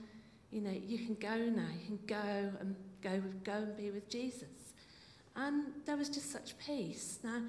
[0.51, 4.09] you know, you can go now, you can go and go, go and be with
[4.09, 4.47] Jesus.
[5.35, 7.19] And there was just such peace.
[7.23, 7.41] Now,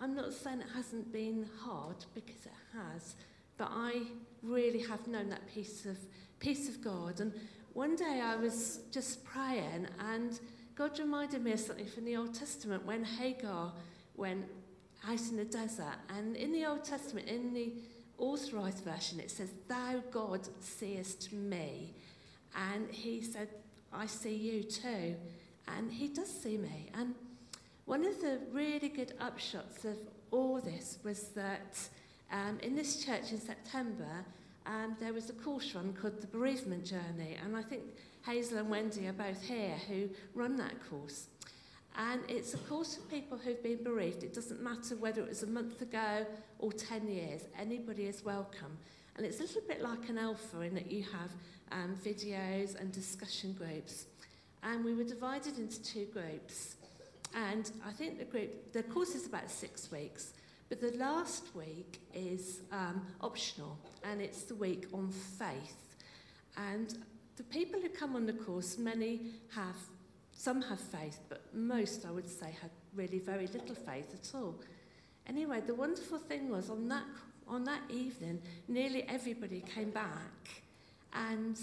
[0.00, 3.16] I'm not saying it hasn't been hard because it has,
[3.56, 4.02] but I
[4.42, 5.98] really have known that peace of
[6.38, 7.20] peace of God.
[7.20, 7.32] And
[7.72, 10.38] one day I was just praying, and
[10.74, 13.72] God reminded me of something from the Old Testament when Hagar
[14.16, 14.44] went
[15.06, 15.96] out in the desert.
[16.16, 17.72] And in the Old Testament, in the
[18.16, 21.94] authorized version, it says, Thou, God, seest me.
[22.72, 23.48] And he said,
[23.92, 25.14] I see you too.
[25.76, 26.90] And he does see me.
[26.94, 27.14] And
[27.84, 29.96] one of the really good upshots of
[30.30, 31.78] all this was that
[32.30, 34.24] um, in this church in September,
[34.66, 37.84] um, there was a course run called the Bereavement Journey, and I think
[38.26, 41.28] Hazel and Wendy are both here who run that course.
[41.96, 44.22] And it's a course for people who've been bereaved.
[44.22, 46.26] It doesn't matter whether it was a month ago
[46.58, 48.76] or 10 years, anybody is welcome.
[49.18, 51.32] And it's a little bit like an alpha in that you have
[51.72, 54.06] um, videos and discussion groups.
[54.62, 56.76] And we were divided into two groups.
[57.34, 60.34] And I think the group, the course is about six weeks.
[60.68, 65.96] But the last week is um, optional, and it's the week on faith.
[66.56, 66.96] And
[67.36, 69.76] the people who come on the course, many have,
[70.32, 74.54] some have faith, but most, I would say, had really very little faith at all.
[75.26, 77.04] Anyway, the wonderful thing was on that,
[77.48, 80.62] on that evening, nearly everybody came back,
[81.12, 81.58] and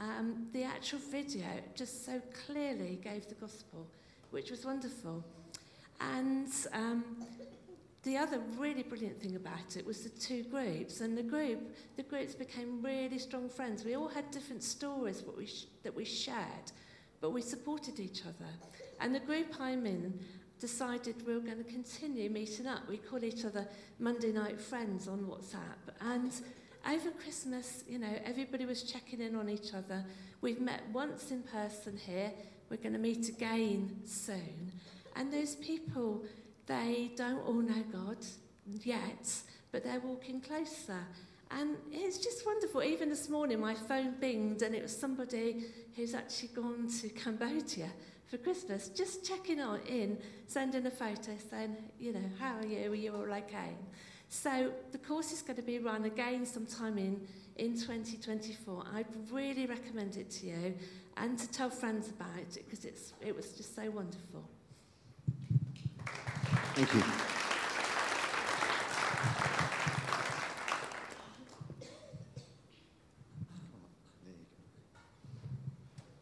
[0.00, 3.86] um, the actual video just so clearly gave the gospel,
[4.30, 5.24] which was wonderful.
[6.00, 7.04] And um,
[8.02, 11.60] the other really brilliant thing about it was the two groups, and the group,
[11.96, 13.84] the groups became really strong friends.
[13.84, 16.72] We all had different stories we sh- that we shared,
[17.20, 18.50] but we supported each other.
[19.00, 20.18] And the group I'm in
[20.62, 22.88] decided we were going to continue meeting up.
[22.88, 23.66] We call each other
[23.98, 26.32] Monday night friends on WhatsApp, and
[26.88, 30.04] over Christmas, you know, everybody was checking in on each other.
[30.40, 32.32] We've met once in person here.
[32.70, 34.70] We're going to meet again soon,
[35.16, 36.22] and those people
[36.66, 38.18] they don't all know God
[38.84, 39.34] yet,
[39.72, 41.00] but they're walking closer.
[41.50, 42.84] And it's just wonderful.
[42.84, 45.64] Even this morning, my phone binged, and it was somebody
[45.96, 47.90] who's actually gone to Cambodia
[48.32, 50.16] for Christmas, just checking on in,
[50.46, 52.90] sending a photo saying, you know, how are you?
[52.90, 53.76] Are you all okay?
[54.30, 57.20] So the course is going to be run again sometime in,
[57.56, 58.84] in 2024.
[58.94, 60.74] I'd really recommend it to you
[61.18, 64.48] and to tell friends about it because it's, it was just so wonderful.
[66.74, 67.02] Thank you.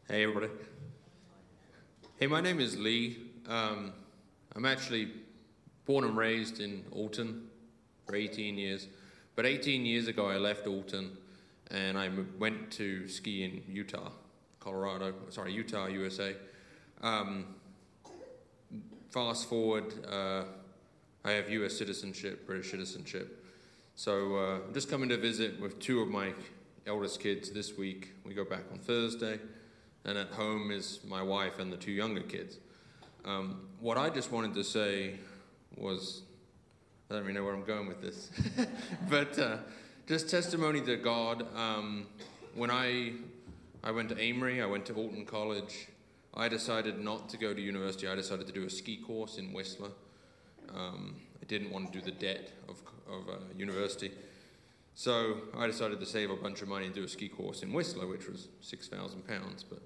[0.09, 0.70] Hey, everybody.
[2.21, 3.17] Hey, my name is Lee.
[3.49, 3.95] Um,
[4.55, 5.09] I'm actually
[5.87, 7.49] born and raised in Alton
[8.05, 8.89] for 18 years.
[9.37, 11.17] But 18 years ago, I left Alton
[11.71, 14.11] and I went to ski in Utah,
[14.59, 16.37] Colorado, sorry, Utah, USA.
[17.01, 17.55] Um,
[19.09, 20.45] fast forward, uh,
[21.25, 21.79] I have U.S.
[21.79, 23.47] citizenship, British citizenship.
[23.95, 26.35] So uh, I'm just coming to visit with two of my
[26.87, 28.13] eldest kids this week.
[28.27, 29.39] We go back on Thursday,
[30.05, 32.59] and at home is my wife and the two younger kids.
[33.25, 35.15] Um, what I just wanted to say
[35.77, 36.23] was
[37.11, 38.31] I don't really know where I'm going with this,
[39.11, 39.57] but uh,
[40.07, 41.47] just testimony to God.
[41.57, 42.07] Um,
[42.55, 43.13] when I
[43.83, 45.89] I went to Amery, I went to Alton College.
[46.35, 48.07] I decided not to go to university.
[48.07, 49.91] I decided to do a ski course in Whistler.
[50.75, 52.81] Um, I didn't want to do the debt of,
[53.13, 54.13] of uh, university.
[54.95, 57.73] So I decided to save a bunch of money and do a ski course in
[57.73, 59.65] Whistler, which was six thousand pounds.
[59.65, 59.81] But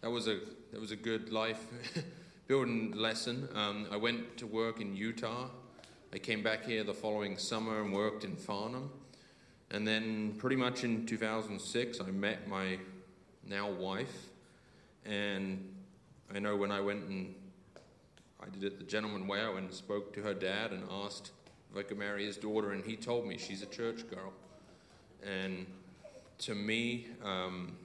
[0.00, 0.40] that was a
[0.72, 1.66] that was a good life
[2.46, 3.48] building lesson.
[3.54, 5.48] Um, I went to work in Utah.
[6.12, 8.90] I came back here the following summer and worked in Farnham.
[9.70, 12.78] And then, pretty much in 2006, I met my
[13.46, 14.30] now wife.
[15.04, 15.72] And
[16.34, 17.34] I know when I went and
[18.40, 21.30] I did it the gentleman way, I went and spoke to her dad and asked
[21.70, 24.32] if I could marry his daughter, and he told me she's a church girl.
[25.24, 25.66] And
[26.38, 27.76] to me, um,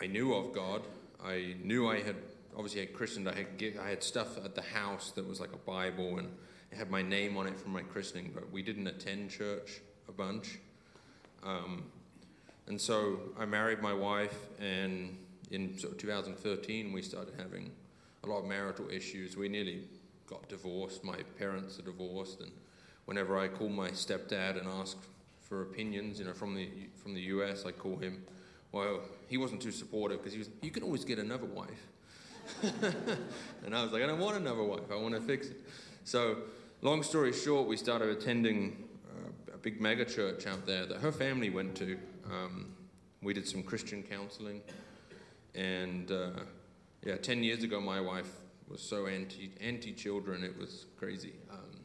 [0.00, 0.82] I knew of God.
[1.22, 2.16] I knew I had
[2.54, 3.28] obviously had christened.
[3.28, 6.28] I had I had stuff at the house that was like a Bible, and
[6.70, 8.30] it had my name on it from my christening.
[8.34, 10.58] But we didn't attend church a bunch.
[11.42, 11.84] Um,
[12.66, 15.16] and so I married my wife, and
[15.50, 17.72] in sort of 2013 we started having
[18.24, 19.36] a lot of marital issues.
[19.36, 19.84] We nearly
[20.26, 21.02] got divorced.
[21.02, 22.52] My parents are divorced, and
[23.06, 24.96] whenever I call my stepdad and ask
[25.50, 26.68] for opinions, you know, from the
[27.02, 28.22] from the U.S., I call him.
[28.70, 30.48] Well, he wasn't too supportive because he was.
[30.62, 31.88] You can always get another wife.
[33.64, 34.90] and I was like, I don't want another wife.
[34.90, 35.60] I want to fix it.
[36.04, 36.38] So,
[36.82, 41.12] long story short, we started attending uh, a big mega church out there that her
[41.12, 41.98] family went to.
[42.26, 42.72] Um,
[43.20, 44.62] we did some Christian counseling,
[45.56, 46.30] and uh,
[47.04, 48.30] yeah, ten years ago, my wife
[48.68, 51.32] was so anti anti children, it was crazy.
[51.50, 51.80] Um,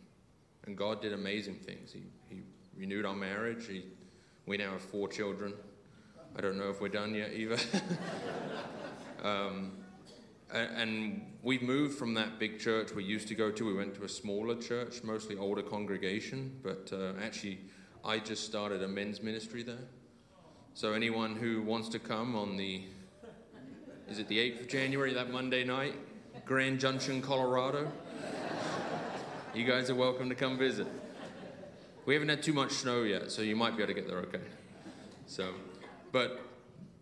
[0.67, 1.91] and God did amazing things.
[1.91, 2.24] He He
[2.77, 3.67] renewed our marriage.
[3.67, 3.85] He,
[4.45, 5.53] we now have four children.
[6.37, 7.57] I don't know if we're done yet either.
[9.23, 9.71] um,
[10.51, 13.65] and we've moved from that big church we used to go to.
[13.65, 16.59] We went to a smaller church, mostly older congregation.
[16.61, 17.59] But uh, actually,
[18.03, 19.87] I just started a men's ministry there.
[20.73, 22.83] So anyone who wants to come on the,
[24.09, 25.95] is it the 8th of January, that Monday night,
[26.45, 27.91] Grand Junction, Colorado?
[29.55, 30.87] you guys are welcome to come visit.
[32.05, 34.19] We haven't had too much snow yet, so you might be able to get there
[34.19, 34.41] okay.
[35.25, 35.55] So,
[36.11, 36.39] but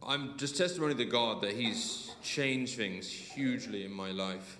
[0.01, 4.57] I'm just testimony to God that He's changed things hugely in my life,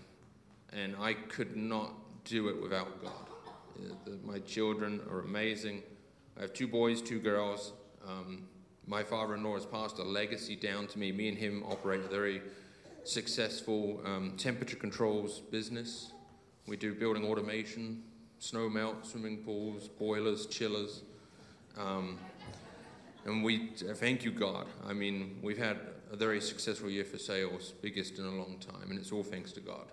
[0.74, 1.94] and I could not
[2.26, 3.14] do it without God.
[4.26, 5.82] My children are amazing.
[6.38, 7.72] I have two boys, two girls.
[8.06, 8.44] Um,
[8.86, 11.14] my father-in-law has passed a legacy down to me.
[11.14, 12.42] Me and him operate a very
[13.06, 16.12] successful um, temperature controls business.
[16.68, 18.04] We do building automation,
[18.44, 21.04] snow melt, swimming pools, boilers, chillers.
[21.78, 22.20] Um,
[23.24, 24.68] and we thank you, God.
[24.86, 25.80] I mean, we've had
[26.12, 29.54] a very successful year for sales, biggest in a long time, and it's all thanks
[29.54, 29.86] to God.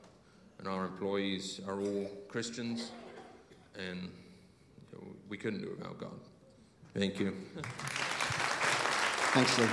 [0.58, 2.90] And our employees are all Christians,
[3.78, 4.10] and
[5.28, 6.18] we couldn't do it without God.
[6.92, 7.32] Thank you.
[9.32, 9.66] Thanks, Lee.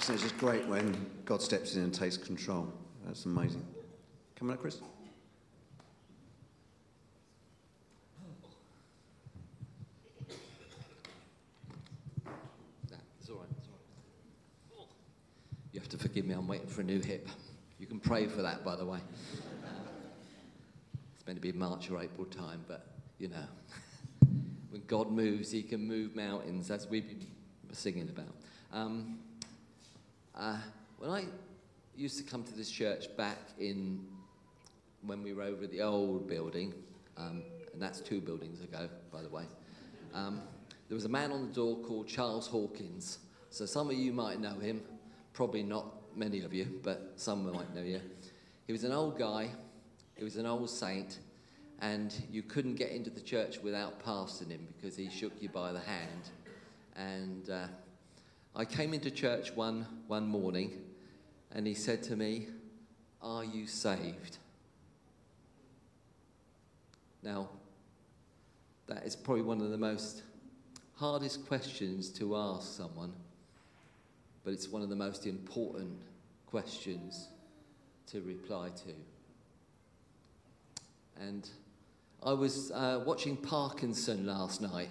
[0.00, 0.94] So it's just great when
[1.24, 2.70] God steps in and takes control.
[3.04, 3.64] That's amazing.
[4.36, 4.80] Coming up, Chris?
[15.72, 17.28] You have to forgive me, I'm waiting for a new hip.
[17.80, 19.00] You can pray for that, by the way.
[21.16, 22.86] It's meant to be March or April time, but
[23.18, 23.44] you know,
[24.70, 27.26] when God moves, He can move mountains, as we've been
[27.72, 28.34] singing about.
[28.72, 29.18] Um,
[30.36, 30.58] uh,
[30.98, 31.24] when I
[31.96, 34.04] used to come to this church back in
[35.02, 36.74] when we were over at the old building,
[37.16, 37.42] um,
[37.72, 39.44] and that's two buildings ago, by the way,
[40.14, 40.40] um,
[40.88, 43.18] there was a man on the door called Charles Hawkins.
[43.50, 44.82] So some of you might know him.
[45.32, 45.86] Probably not
[46.16, 48.00] many of you, but some might know you.
[48.66, 49.50] He was an old guy,
[50.16, 51.18] he was an old saint,
[51.80, 55.72] and you couldn't get into the church without passing him because he shook you by
[55.72, 56.30] the hand.
[56.96, 57.66] And uh,
[58.54, 60.80] I came into church one, one morning,
[61.54, 62.48] and he said to me,
[63.22, 64.38] Are you saved?
[67.22, 67.48] Now,
[68.86, 70.22] that is probably one of the most
[70.96, 73.14] hardest questions to ask someone
[74.44, 75.98] but it's one of the most important
[76.46, 77.28] questions
[78.06, 78.92] to reply to.
[81.20, 81.48] And
[82.22, 84.90] I was uh, watching Parkinson last night,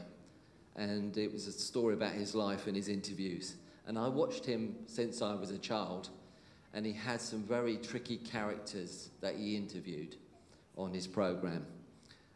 [0.76, 3.55] and it was a story about his life and his interviews.
[3.86, 6.09] And I watched him since I was a child,
[6.74, 10.15] and he had some very tricky characters that he interviewed
[10.76, 11.65] on his program.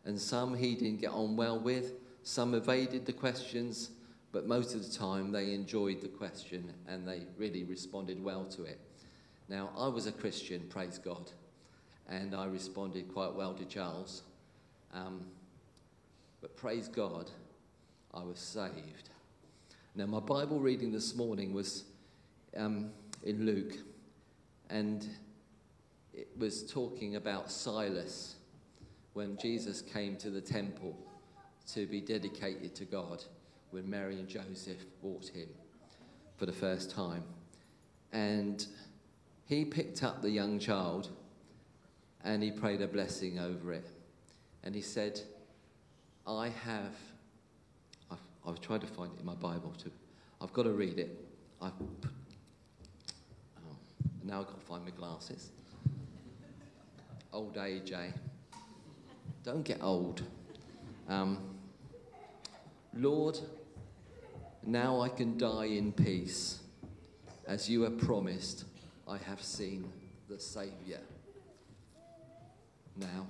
[0.05, 3.91] And some he didn't get on well with, some evaded the questions,
[4.31, 8.63] but most of the time they enjoyed the question and they really responded well to
[8.63, 8.79] it.
[9.49, 11.31] Now, I was a Christian, praise God,
[12.07, 14.23] and I responded quite well to Charles.
[14.93, 15.21] Um,
[16.41, 17.31] but praise God,
[18.13, 19.09] I was saved.
[19.95, 21.85] Now, my Bible reading this morning was
[22.55, 22.91] um,
[23.23, 23.73] in Luke,
[24.69, 25.07] and
[26.13, 28.35] it was talking about Silas
[29.13, 30.95] when Jesus came to the temple
[31.73, 33.23] to be dedicated to God
[33.71, 35.49] when Mary and Joseph brought him
[36.37, 37.23] for the first time.
[38.13, 38.65] And
[39.45, 41.09] he picked up the young child
[42.23, 43.87] and he prayed a blessing over it.
[44.63, 45.19] And he said,
[46.25, 46.95] I have,
[48.11, 49.91] I've, I've tried to find it in my Bible too.
[50.41, 51.25] I've got to read it.
[51.61, 51.73] I've,
[54.27, 55.51] now I've got to find my glasses.
[57.31, 57.93] Old age?
[59.43, 60.21] Don't get old.
[61.07, 61.37] Um,
[62.93, 63.39] Lord,
[64.65, 66.59] now I can die in peace.
[67.47, 68.65] As you have promised,
[69.07, 69.89] I have seen
[70.27, 70.99] the Saviour.
[72.97, 73.27] Now,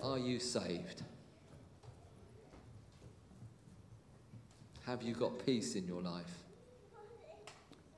[0.00, 1.02] are you saved?
[4.86, 6.47] Have you got peace in your life?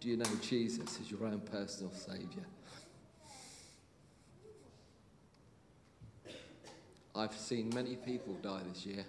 [0.00, 2.46] Do you know Jesus as your own personal Saviour?
[7.14, 9.04] I've seen many people die this year,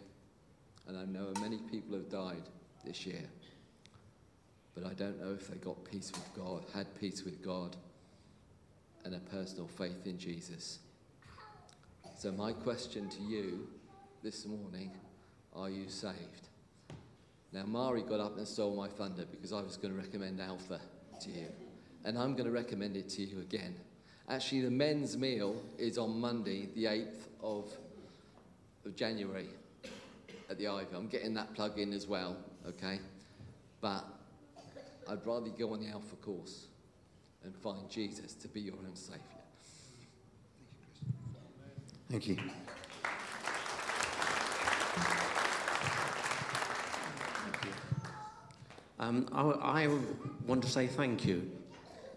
[0.90, 2.44] and I know many people have died
[2.84, 3.24] this year.
[4.76, 7.78] But I don't know if they got peace with God, had peace with God,
[9.06, 10.80] and a personal faith in Jesus.
[12.18, 13.66] So, my question to you
[14.24, 14.92] this morning
[15.56, 16.51] are you saved?
[17.54, 20.80] Now, Mari got up and stole my thunder because I was going to recommend Alpha
[21.22, 21.48] to you.
[22.06, 23.76] And I'm going to recommend it to you again.
[24.30, 27.70] Actually, the men's meal is on Monday, the 8th of,
[28.86, 29.48] of January
[30.50, 30.96] at the Ivy.
[30.96, 33.00] I'm getting that plug in as well, okay?
[33.82, 34.06] But
[35.10, 36.68] I'd rather you go on the Alpha course
[37.44, 39.22] and find Jesus to be your own Saviour.
[42.10, 42.38] Thank you.
[44.96, 45.28] Thank you.
[49.02, 49.42] Um, I,
[49.86, 49.90] I
[50.46, 51.50] want to say thank you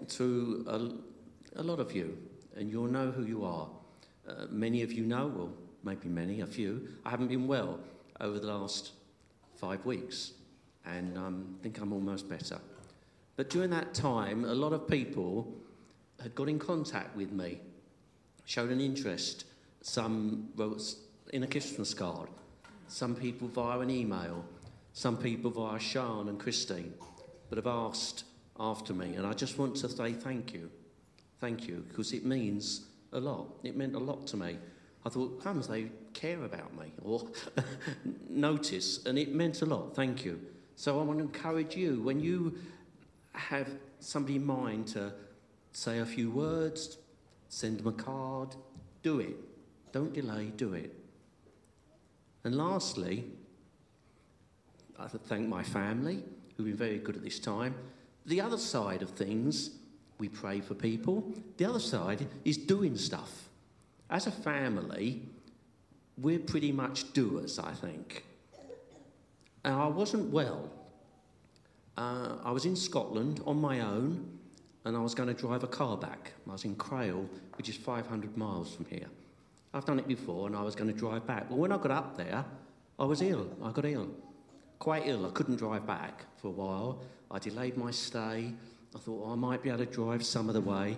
[0.09, 2.18] to a, a lot of you,
[2.57, 3.66] and you'll know who you are.
[4.28, 5.51] Uh, many of you know, well,
[5.82, 6.87] maybe many, a few.
[7.07, 7.80] I haven't been well
[8.20, 8.93] over the last
[9.57, 10.32] five weeks,
[10.85, 12.59] and um, think I'm almost better.
[13.37, 15.51] But during that time, a lot of people
[16.22, 17.61] had got in contact with me,
[18.45, 19.47] showed an interest.
[19.80, 20.82] Some wrote
[21.32, 22.28] in a Christmas card,
[22.89, 24.45] some people via an email,
[24.95, 26.95] some people via Sean and Christine,
[27.51, 28.24] but have asked
[28.59, 29.14] after me.
[29.14, 30.70] And I just want to say thank you.
[31.40, 33.49] Thank you, because it means a lot.
[33.64, 34.57] It meant a lot to me.
[35.05, 37.26] I thought, comes, they care about me or
[38.30, 39.95] notice, and it meant a lot.
[39.95, 40.40] Thank you.
[40.76, 42.57] So I want to encourage you when you
[43.32, 43.68] have
[43.99, 45.12] somebody in mind to
[45.72, 46.99] say a few words,
[47.49, 48.55] send them a card,
[49.03, 49.36] do it.
[49.92, 50.95] Don't delay, do it.
[52.45, 53.24] And lastly,
[54.99, 56.22] I thank my family,
[56.57, 57.74] who've been very good at this time.
[58.26, 59.70] The other side of things,
[60.18, 61.32] we pray for people.
[61.57, 63.49] The other side is doing stuff.
[64.09, 65.22] As a family,
[66.16, 68.24] we're pretty much doers, I think.
[69.64, 70.70] And I wasn't well.
[71.97, 74.38] Uh, I was in Scotland on my own,
[74.84, 76.32] and I was going to drive a car back.
[76.49, 79.07] I was in Crail, which is 500 miles from here.
[79.72, 81.49] I've done it before, and I was going to drive back.
[81.49, 82.45] But when I got up there,
[82.99, 83.49] I was ill.
[83.62, 84.09] I got ill
[84.79, 85.27] quite ill.
[85.27, 87.03] I couldn't drive back for a while.
[87.31, 88.53] I delayed my stay.
[88.95, 90.97] I thought well, I might be able to drive some of the way.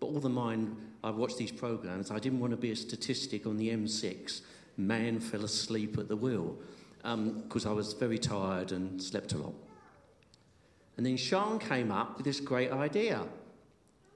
[0.00, 2.10] But all the mind, I watched these programs.
[2.10, 4.40] I didn't want to be a statistic on the M6.
[4.76, 6.56] Man fell asleep at the wheel
[7.02, 9.54] because um, I was very tired and slept a lot.
[10.96, 13.22] And then Sean came up with this great idea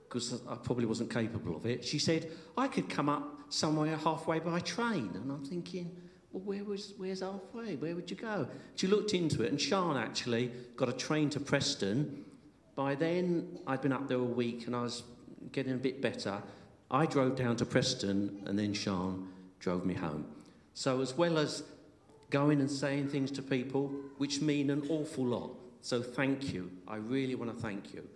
[0.09, 1.85] because I probably wasn't capable of it.
[1.85, 5.11] She said, I could come up somewhere halfway by train.
[5.15, 5.95] And I'm thinking,
[6.33, 7.77] well, where was, where's halfway?
[7.77, 8.47] Where would you go?
[8.77, 12.25] She looked into it, and Sean actually got a train to Preston.
[12.77, 15.03] By then, I'd been up there a week and I was
[15.53, 16.41] getting a bit better.
[16.91, 19.29] I drove down to Preston, and then Sean
[19.59, 20.27] drove me home.
[20.75, 21.65] So, as well as
[22.31, 25.51] going and saying things to people which mean an awful lot,
[25.83, 26.71] so thank you.
[26.87, 28.07] I really want to thank you.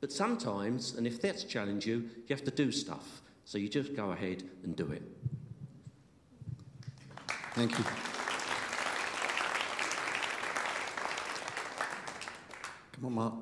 [0.00, 3.22] But sometimes, and if that's challenge you, you have to do stuff.
[3.44, 5.02] So you just go ahead and do it.
[7.56, 7.84] Thank you.
[12.92, 13.34] Come on, Mark.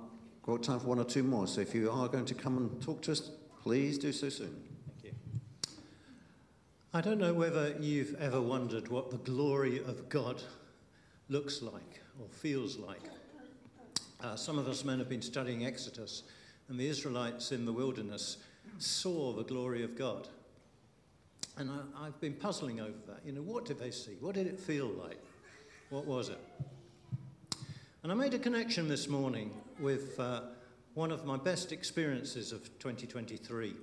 [0.44, 1.48] got time for one or two more.
[1.48, 3.32] So if you are going to come and talk to us,
[3.64, 4.54] please do so soon.
[5.02, 5.80] Thank you.
[6.92, 10.40] I don't know whether you've ever wondered what the glory of God
[11.28, 13.02] looks like or feels like.
[14.20, 16.22] Uh, some of us men have been studying Exodus,
[16.68, 18.36] and the Israelites in the wilderness
[18.78, 20.28] saw the glory of God.
[21.56, 23.20] And I, I've been puzzling over that.
[23.24, 24.16] You know, what did they see?
[24.20, 25.18] What did it feel like?
[25.90, 26.40] What was it?
[28.02, 30.42] And I made a connection this morning with uh,
[30.94, 33.74] one of my best experiences of 2023.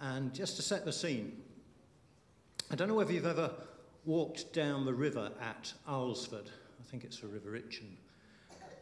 [0.00, 1.42] And just to set the scene,
[2.70, 3.50] I don't know whether you've ever
[4.04, 6.46] walked down the river at Alresford.
[6.80, 7.96] I think it's the River Itchen.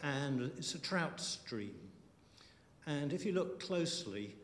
[0.03, 1.75] And it's a trout stream.
[2.87, 4.35] And if you look closely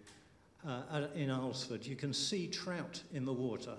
[0.67, 3.77] uh, in Alresford, you can see trout in the water,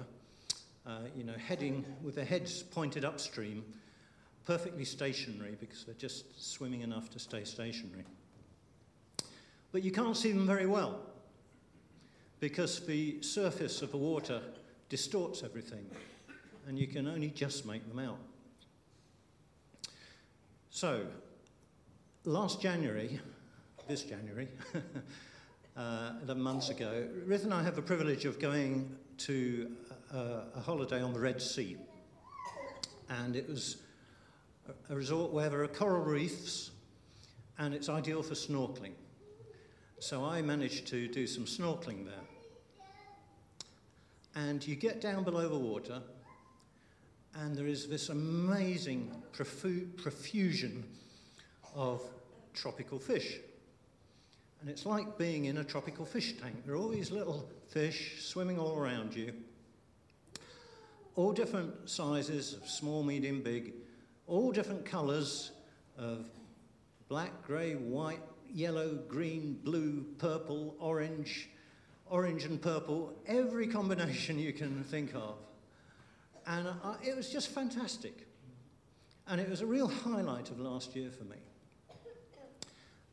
[0.86, 3.64] uh, you know, heading with their heads pointed upstream,
[4.46, 8.06] perfectly stationary because they're just swimming enough to stay stationary.
[9.72, 11.00] But you can't see them very well
[12.40, 14.42] because the surface of the water
[14.88, 15.86] distorts everything
[16.68, 18.18] and you can only just make them out.
[20.70, 21.06] So,
[22.26, 23.20] last January,
[23.88, 24.48] this January,
[25.80, 29.72] uh, 11 months ago, Ruth and I have the privilege of going to
[30.14, 31.78] a, a holiday on the Red Sea.
[33.10, 33.78] And it was
[34.68, 36.72] a, a resort where there are coral reefs
[37.58, 38.92] and it's ideal for snorkeling.
[40.00, 42.28] So I managed to do some snorkeling there.
[44.36, 46.02] And you get down below the water,
[47.36, 50.84] and there is this amazing profu- profusion
[51.74, 52.02] of
[52.54, 53.40] tropical fish.
[54.62, 56.66] And it's like being in a tropical fish tank.
[56.66, 59.34] There are all these little fish swimming all around you,
[61.16, 63.74] all different sizes of small, medium, big,
[64.28, 65.52] all different colours
[65.98, 66.30] of
[67.08, 68.22] black, grey, white,
[68.54, 71.50] yellow, green, blue, purple, orange,
[72.08, 75.36] orange and purple, every combination you can think of.
[76.48, 78.28] And I, it was just fantastic.
[79.28, 81.38] And it was a real highlight of last year for me.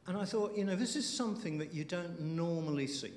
[0.06, 3.12] And I thought, you know, this is something that you don't normally see.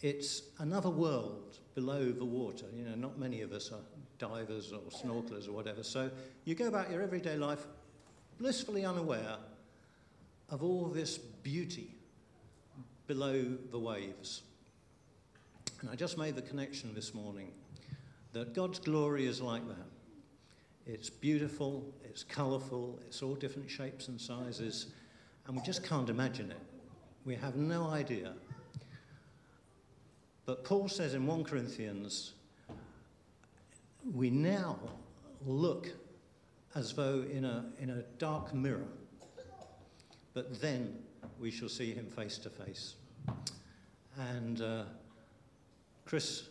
[0.00, 2.66] It's another world below the water.
[2.74, 3.80] You know, not many of us are
[4.18, 5.82] divers or snorkelers or whatever.
[5.82, 6.10] So
[6.44, 7.66] you go about your everyday life
[8.38, 9.36] blissfully unaware
[10.48, 11.94] of all this beauty
[13.06, 14.42] below the waves.
[15.80, 17.50] And I just made the connection this morning
[18.32, 19.86] that God's glory is like that.
[20.86, 24.86] It's beautiful, it's colourful, it's all different shapes and sizes,
[25.46, 26.60] and we just can't imagine it.
[27.24, 28.32] We have no idea.
[30.44, 32.34] But Paul says in 1 Corinthians,
[34.12, 34.78] we now
[35.46, 35.88] look
[36.74, 38.88] as though in a, in a dark mirror,
[40.34, 40.98] but then
[41.38, 42.94] we shall see him face to face.
[44.18, 44.84] And uh,
[46.04, 46.48] Chris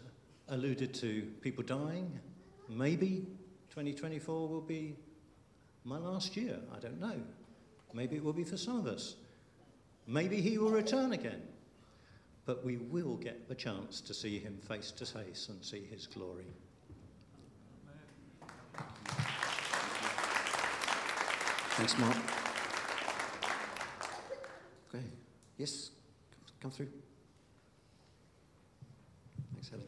[0.49, 2.19] alluded to people dying.
[2.69, 3.25] Maybe
[3.69, 4.95] 2024 will be
[5.83, 6.59] my last year.
[6.75, 7.21] I don't know.
[7.93, 9.15] Maybe it will be for some of us.
[10.07, 11.41] Maybe he will return again.
[12.45, 16.07] But we will get the chance to see him face to face and see his
[16.07, 16.47] glory.
[21.75, 22.17] Thanks, Mark.
[24.89, 25.05] Okay.
[25.57, 25.91] Yes,
[26.61, 26.89] come through.
[29.53, 29.85] Thanks, Helen.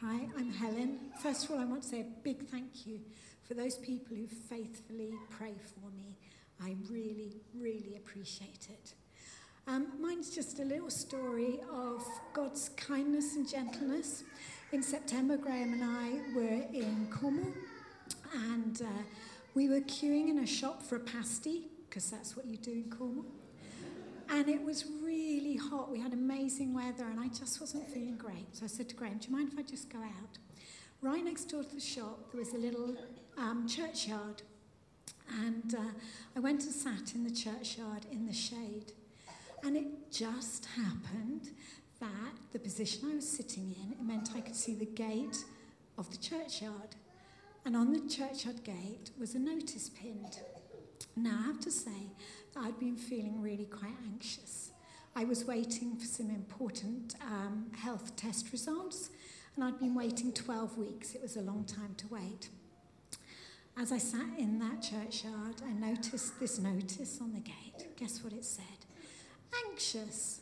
[0.00, 0.98] Hi, I'm Helen.
[1.22, 3.00] First of all, I want to say a big thank you
[3.46, 6.16] for those people who faithfully pray for me.
[6.60, 8.94] I really, really appreciate it.
[9.68, 14.24] Um, mine's just a little story of God's kindness and gentleness.
[14.72, 17.52] In September, Graham and I were in Cornwall
[18.34, 19.02] and uh,
[19.54, 22.90] we were queuing in a shop for a pasty, because that's what you do in
[22.90, 23.24] Cornwall.
[24.28, 25.90] And it was really hot.
[25.90, 28.54] We had amazing weather, and I just wasn't feeling great.
[28.54, 30.38] So I said to Graham, Do you mind if I just go out?
[31.00, 32.96] Right next door to the shop, there was a little
[33.36, 34.42] um, churchyard.
[35.28, 35.92] And uh,
[36.36, 38.92] I went and sat in the churchyard in the shade.
[39.64, 41.50] And it just happened
[42.00, 45.44] that the position I was sitting in, it meant I could see the gate
[45.98, 46.96] of the churchyard.
[47.64, 50.38] And on the churchyard gate was a notice pinned.
[51.16, 52.12] Now, I have to say
[52.54, 54.70] that I'd been feeling really quite anxious.
[55.16, 59.10] I was waiting for some important um, health test results,
[59.54, 61.14] and I'd been waiting 12 weeks.
[61.14, 62.50] It was a long time to wait.
[63.78, 67.94] As I sat in that churchyard, I noticed this notice on the gate.
[67.96, 68.64] Guess what it said?
[69.68, 70.40] Anxious.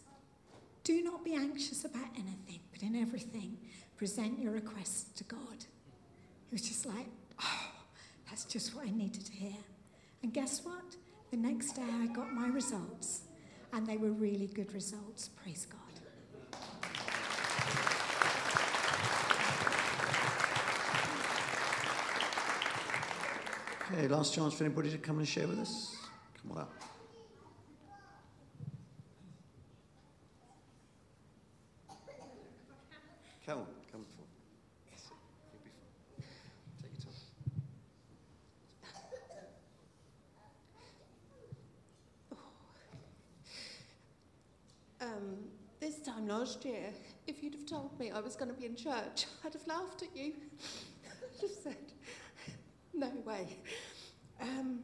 [0.85, 3.56] Do not be anxious about anything, but in everything,
[3.97, 5.59] present your requests to God.
[5.59, 7.09] It was just like,
[7.43, 7.70] oh,
[8.28, 9.56] that's just what I needed to hear.
[10.23, 10.94] And guess what?
[11.32, 13.23] The next day I got my results,
[13.73, 15.28] and they were really good results.
[15.28, 15.84] Praise God.
[23.97, 25.95] Okay, last chance for anybody to come and share with us.
[26.43, 26.73] Come on up.
[33.47, 34.33] Come on, come forward.
[36.83, 37.12] Take your
[44.99, 45.09] time.
[45.09, 45.37] Um,
[45.79, 46.93] this time last year,
[47.29, 50.03] if you'd have told me I was going to be in church, I'd have laughed
[50.03, 50.33] at you.
[51.07, 51.94] I'd have said,
[52.95, 53.59] no way.
[54.41, 54.81] Um,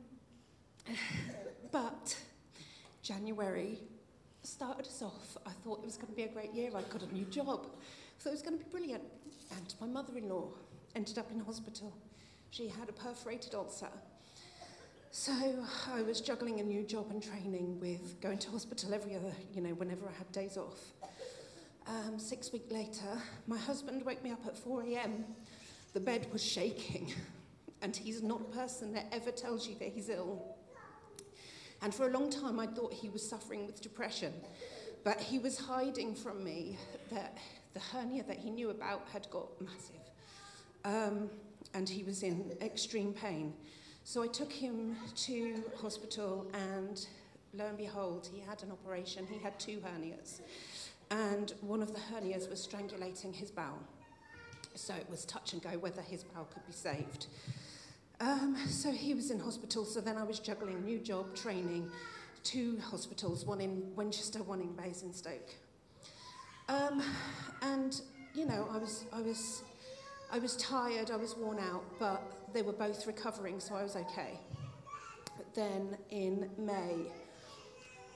[1.73, 2.17] but
[3.03, 3.79] January
[4.43, 5.37] started us off.
[5.47, 6.71] I thought it was going to be a great year.
[6.77, 7.67] I'd got a new job,
[8.19, 9.03] so it was going to be brilliant.
[9.57, 10.49] And my mother in law
[10.95, 11.97] ended up in hospital.
[12.51, 13.89] She had a perforated ulcer.
[15.13, 15.33] So
[15.93, 19.61] I was juggling a new job and training with going to hospital every other, you
[19.61, 20.79] know, whenever I had days off.
[21.89, 25.25] Um, six weeks later, my husband woke me up at 4 a.m.
[25.95, 27.13] The bed was shaking,
[27.83, 30.57] and he's not a person that ever tells you that he's ill.
[31.83, 34.33] And for a long time, I thought he was suffering with depression,
[35.03, 36.79] but he was hiding from me
[37.11, 37.39] that
[37.73, 40.11] the hernia that he knew about had got massive,
[40.85, 41.31] um,
[41.73, 43.55] and he was in extreme pain.
[44.05, 47.07] So I took him to hospital, and
[47.55, 49.27] lo and behold, he had an operation.
[49.31, 50.41] He had two hernias,
[51.11, 53.79] and one of the hernias was strangulating his bowel.
[54.75, 57.27] So it was touch and go whether his bowel could be saved.
[58.21, 61.91] Um, so he was in hospital, so then I was juggling new job, training,
[62.45, 65.55] two hospitals, one in Winchester, one in Basingstoke.
[66.69, 67.03] Um,
[67.63, 67.99] and,
[68.35, 69.63] you know, I was, I, was,
[70.31, 72.23] I was tired, I was worn out, but
[72.53, 74.39] they were both recovering, so I was okay.
[75.39, 77.07] But then in May,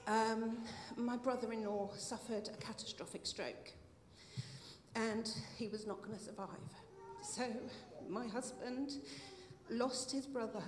[0.07, 0.59] um,
[0.97, 3.73] my brother in law suffered a catastrophic stroke,
[4.95, 6.49] and he was not going to survive.
[7.23, 7.45] So
[8.07, 8.97] my husband
[9.71, 10.63] lost his brother,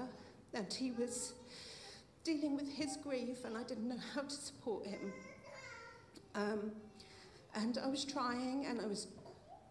[0.55, 1.35] and he was
[2.25, 5.13] dealing with his grief, and I didn't know how to support him.
[6.35, 6.73] Um,
[7.55, 9.09] and I was trying, and I was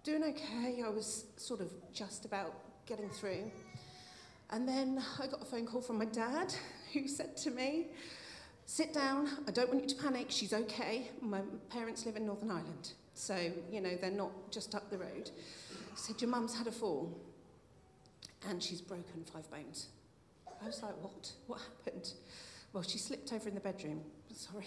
[0.04, 0.82] doing okay.
[0.86, 2.54] I was sort of just about
[2.86, 3.52] getting through.
[4.52, 6.54] And then I got a phone call from my dad,
[6.94, 7.88] who said to me,
[8.68, 11.12] Sit down, I don't want you to panic, she's okay.
[11.22, 13.38] My parents live in Northern Ireland, so,
[13.72, 15.30] you know, they're not just up the road.
[15.96, 17.16] Said, Your mum's had a fall,
[18.50, 19.88] and she's broken five bones.
[20.62, 21.32] I was like, What?
[21.48, 22.14] What happened?
[22.74, 24.02] Well, she slipped over in the bedroom.
[24.36, 24.66] Sorry.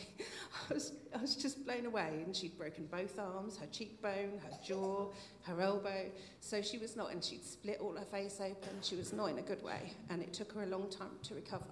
[0.71, 2.23] I was, I was just blown away.
[2.25, 5.09] And she'd broken both arms, her cheekbone, her jaw,
[5.43, 6.07] her elbow.
[6.41, 8.71] So she was not, and she'd split all her face open.
[8.81, 9.93] She was not in a good way.
[10.09, 11.65] And it took her a long time to recover.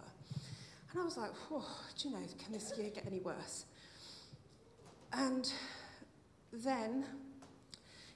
[0.92, 1.62] And I was like, whoa,
[1.98, 3.64] do you know, can this year get any worse?
[5.14, 5.50] And
[6.52, 7.06] then,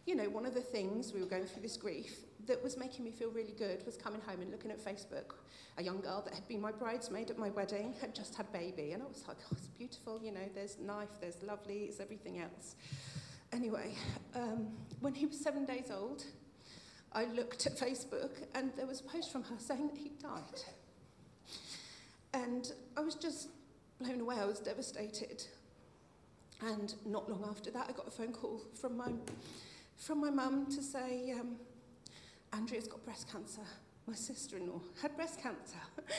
[0.05, 3.05] you know, one of the things we were going through this grief that was making
[3.05, 5.35] me feel really good was coming home and looking at Facebook.
[5.79, 8.53] A young girl that had been my bridesmaid at my wedding had just had a
[8.53, 12.01] baby, and I was like, oh, it's beautiful, you know, there's knife, there's lovely, it's
[12.01, 12.77] everything else.
[13.53, 13.95] Anyway,
[14.35, 14.69] um,
[15.01, 16.25] when he was seven days old,
[17.13, 20.63] I looked at Facebook and there was a post from her saying that he died.
[22.33, 23.49] And I was just
[24.01, 25.45] blown away, I was devastated.
[26.63, 29.11] And not long after that, I got a phone call from my,
[29.97, 31.57] from my mum to say, um,
[32.53, 33.63] Andrea's got breast cancer.
[34.07, 35.79] My sister in law had breast cancer.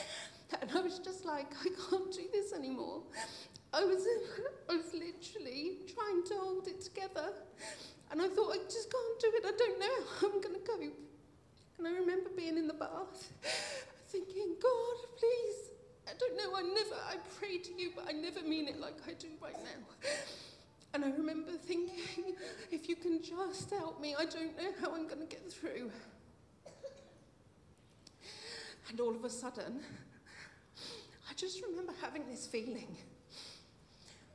[0.60, 3.00] And I was just like, I can't do this anymore.
[3.72, 4.06] I was,
[4.68, 7.32] I was literally trying to hold it together.
[8.10, 9.44] And I thought, I just can't do it.
[9.46, 10.98] I don't know how I'm going to cope.
[11.78, 13.32] And I remember being in the bath
[14.08, 15.70] thinking, God, please,
[16.06, 18.96] I don't know, I never, I pray to you, but I never mean it like
[19.08, 20.08] I do right now.
[20.94, 22.34] And I remember thinking,
[22.70, 25.90] if you can just help me, I don't know how I'm going to get through.
[28.92, 29.80] And all of a sudden,
[30.76, 32.94] I just remember having this feeling.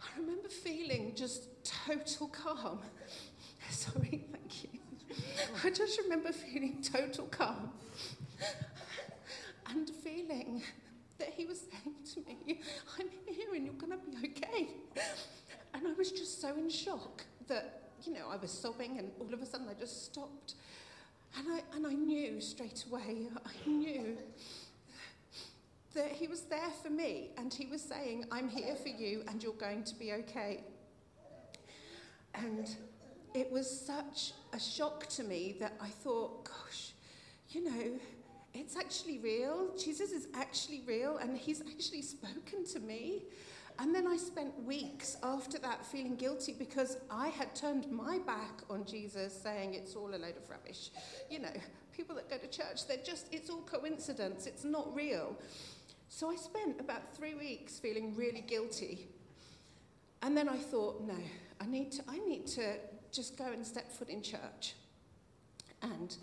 [0.02, 2.80] I remember feeling just total calm.
[3.70, 4.80] Sorry, thank you.
[5.64, 7.70] I just remember feeling total calm
[9.70, 10.64] and feeling
[11.20, 12.62] that he was saying to me,
[13.00, 14.70] I'm here and you're going to be okay.
[15.76, 19.32] And I was just so in shock that, you know, I was sobbing and all
[19.32, 20.56] of a sudden I just stopped.
[21.36, 24.18] And I, and I knew straight away, I knew
[25.94, 29.42] that he was there for me and he was saying, I'm here for you and
[29.42, 30.64] you're going to be okay.
[32.36, 32.70] And
[33.34, 36.92] it was such a shock to me that I thought, gosh,
[37.50, 38.00] you know,
[38.54, 39.76] it's actually real.
[39.78, 43.24] Jesus is actually real, and he's actually spoken to me.
[43.80, 48.62] And then I spent weeks after that feeling guilty because I had turned my back
[48.70, 50.90] on Jesus, saying it's all a load of rubbish.
[51.30, 51.54] You know,
[51.96, 55.36] people that go to church, they're just, it's all coincidence, it's not real.
[56.10, 59.08] So I spent about three weeks feeling really guilty.
[60.24, 61.18] And then I thought, no,
[61.62, 62.78] I need to, I need to
[63.12, 64.74] just go and step foot in church.
[65.84, 66.16] And,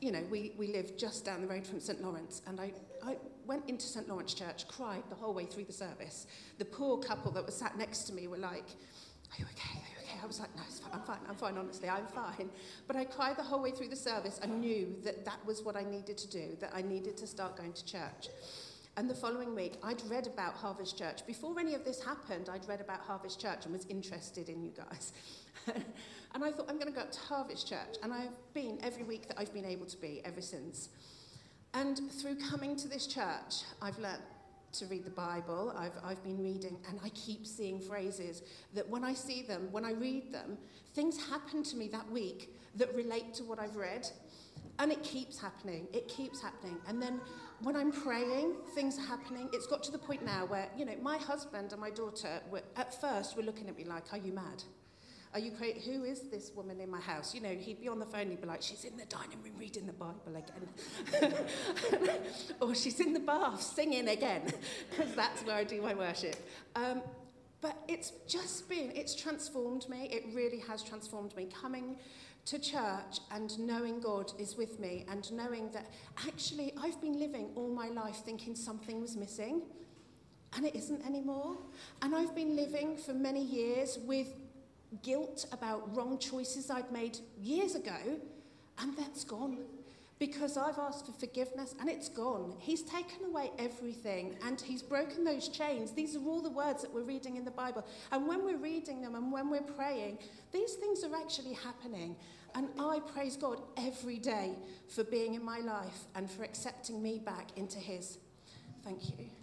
[0.00, 2.02] you know, we, we live just down the road from St.
[2.02, 2.72] Lawrence, and I,
[3.04, 3.16] I
[3.48, 4.08] went into St.
[4.08, 6.26] Lawrence Church, cried the whole way through the service.
[6.58, 8.66] The poor couple that was sat next to me were like,
[9.32, 9.78] Are you okay?
[9.78, 10.18] Are you okay?
[10.22, 10.92] I was like, No, it's fine.
[10.92, 11.18] I'm fine.
[11.28, 11.88] I'm fine, honestly.
[11.88, 12.50] I'm fine.
[12.86, 15.74] But I cried the whole way through the service and knew that that was what
[15.74, 18.28] I needed to do, that I needed to start going to church.
[18.98, 21.24] And the following week, I'd read about Harvest Church.
[21.24, 24.72] Before any of this happened, I'd read about Harvest Church and was interested in you
[24.76, 25.12] guys.
[26.34, 27.96] and I thought, I'm going to go up to Harvest Church.
[28.02, 30.88] And I've been every week that I've been able to be ever since.
[31.74, 34.22] And through coming to this church, I've learnt
[34.72, 35.74] to read the Bible.
[35.76, 38.42] I've, I've been reading, and I keep seeing phrases
[38.74, 40.58] that when I see them, when I read them,
[40.94, 44.06] things happen to me that week that relate to what I've read.
[44.78, 45.88] And it keeps happening.
[45.92, 46.76] It keeps happening.
[46.86, 47.20] And then
[47.62, 49.48] when I'm praying, things are happening.
[49.52, 52.62] It's got to the point now where, you know, my husband and my daughter were,
[52.76, 54.62] at first were looking at me like, Are you mad?
[55.34, 55.92] Are you crazy?
[55.92, 57.34] Who is this woman in my house?
[57.34, 59.54] You know, he'd be on the phone, he'd be like, She's in the dining room
[59.58, 61.32] reading the Bible again.
[62.60, 64.42] or she's in the bath singing again,
[64.90, 66.36] because that's where I do my worship.
[66.74, 67.02] Um,
[67.60, 70.08] but it's just been, it's transformed me.
[70.12, 71.48] It really has transformed me.
[71.52, 71.96] Coming
[72.46, 75.86] to church and knowing God is with me and knowing that
[76.26, 79.62] actually I've been living all my life thinking something was missing
[80.54, 81.58] and it isn't anymore.
[82.00, 84.28] And I've been living for many years with
[85.02, 88.20] guilt about wrong choices I'd made years ago
[88.78, 89.58] and that's gone
[90.18, 92.54] because I've asked for forgiveness and it's gone.
[92.58, 95.92] He's taken away everything and he's broken those chains.
[95.92, 97.86] These are all the words that we're reading in the Bible.
[98.10, 100.18] And when we're reading them and when we're praying,
[100.52, 102.16] these things are actually happening.
[102.54, 104.56] And I praise God every day
[104.88, 108.18] for being in my life and for accepting me back into His.
[108.82, 109.37] Thank you.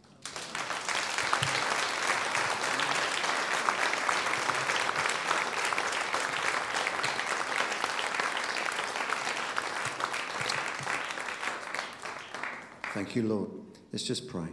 [12.95, 13.49] Thank you, Lord.
[13.91, 14.47] Let's just pray.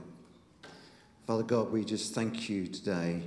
[1.28, 3.22] Father God, we just thank you today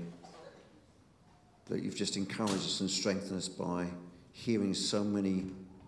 [1.67, 3.87] that you've just encouraged us and strengthened us by
[4.33, 5.45] hearing so many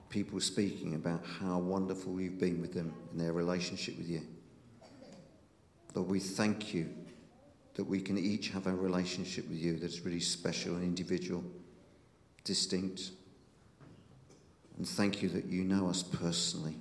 [0.08, 4.22] people speaking about how wonderful you've been with them in their relationship with you.
[5.94, 6.88] Lord, we thank you
[7.74, 11.44] that we can each have a relationship with you that's really special and individual,
[12.46, 13.12] distinct.
[14.78, 16.78] And thank you that you know us personally.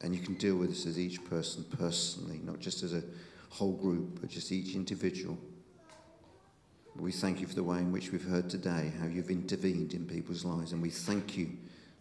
[0.00, 3.02] And you can deal with us as each person personally, not just as a
[3.50, 5.36] whole group, but just each individual.
[6.96, 10.06] We thank you for the way in which we've heard today how you've intervened in
[10.06, 10.72] people's lives.
[10.72, 11.50] And we thank you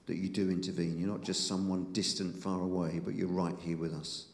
[0.08, 0.98] that you do intervene.
[0.98, 4.26] You're not just someone distant, far away, but you're right here with us.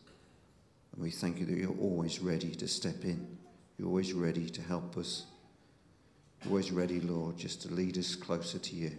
[0.94, 3.38] And we thank you that you're always ready to step in.
[3.78, 5.26] You're always ready to help us.
[6.44, 8.92] You're always ready, Lord, just to lead us closer to you.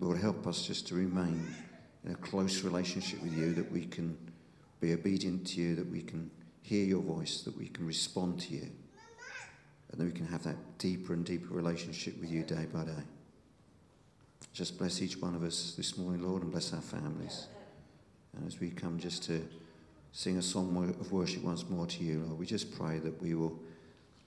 [0.00, 1.54] Lord, help us just to remain
[2.04, 4.16] in a close relationship with you, that we can
[4.80, 6.30] be obedient to you, that we can
[6.62, 8.70] hear your voice, that we can respond to you,
[9.92, 13.02] and that we can have that deeper and deeper relationship with you day by day.
[14.54, 17.48] Just bless each one of us this morning, Lord, and bless our families.
[18.34, 19.46] And as we come just to
[20.12, 23.34] sing a song of worship once more to you, Lord, we just pray that we
[23.34, 23.58] will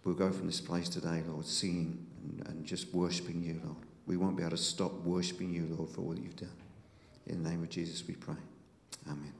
[0.03, 3.77] we'll go from this place today, Lord, singing and, and just worshipping you, Lord.
[4.05, 6.49] We won't be able to stop worshipping you, Lord, for all that you've done.
[7.27, 8.35] In the name of Jesus, we pray.
[9.07, 9.33] Amen.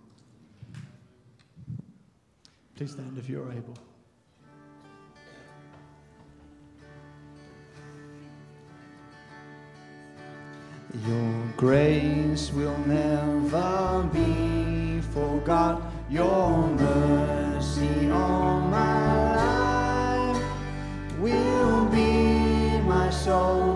[2.76, 3.78] Please stand if you're able.
[11.08, 15.82] Your grace will never be forgot.
[16.10, 20.44] Your mercy all my life
[21.20, 23.73] will be my soul's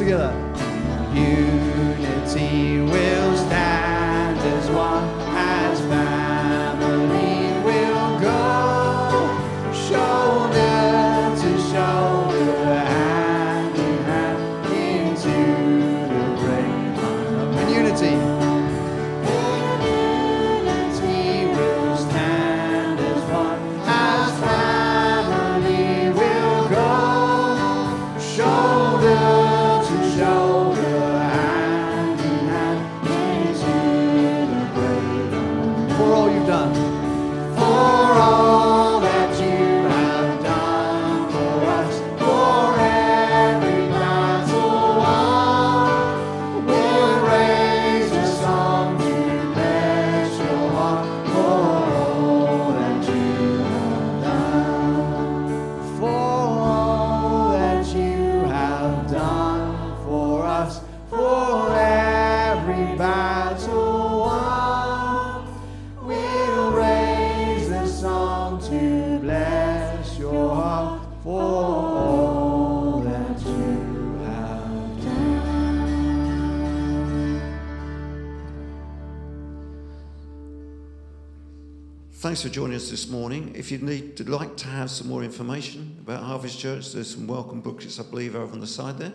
[0.00, 0.39] together.
[82.40, 83.52] Thanks for joining us this morning.
[83.54, 87.60] If you'd need like to have some more information about Harvest Church, there's some welcome
[87.60, 89.12] booklets, I believe, over on the side there.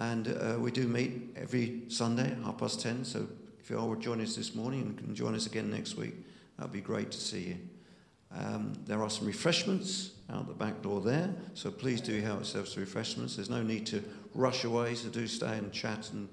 [0.00, 3.04] And uh, we do meet every Sunday, half past ten.
[3.04, 3.28] So
[3.60, 6.14] if you all are joining us this morning and can join us again next week,
[6.58, 7.56] that'd be great to see you.
[8.36, 12.74] Um, there are some refreshments out the back door there, so please do help yourselves
[12.74, 13.36] to refreshments.
[13.36, 14.02] There's no need to
[14.34, 16.28] rush away, so do stay and chat and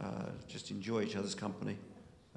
[0.00, 1.78] uh, just enjoy each other's company.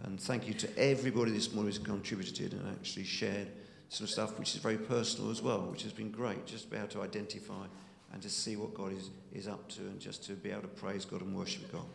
[0.04, 3.48] And thank you to everybody this morning who's contributed and actually shared
[3.90, 6.78] some stuff which is very personal as well, which has been great just to be
[6.78, 7.66] able to identify
[8.14, 10.68] and to see what God is, is up to and just to be able to
[10.68, 11.86] praise God and worship God.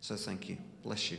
[0.00, 0.58] So thank you.
[0.82, 1.18] Bless you.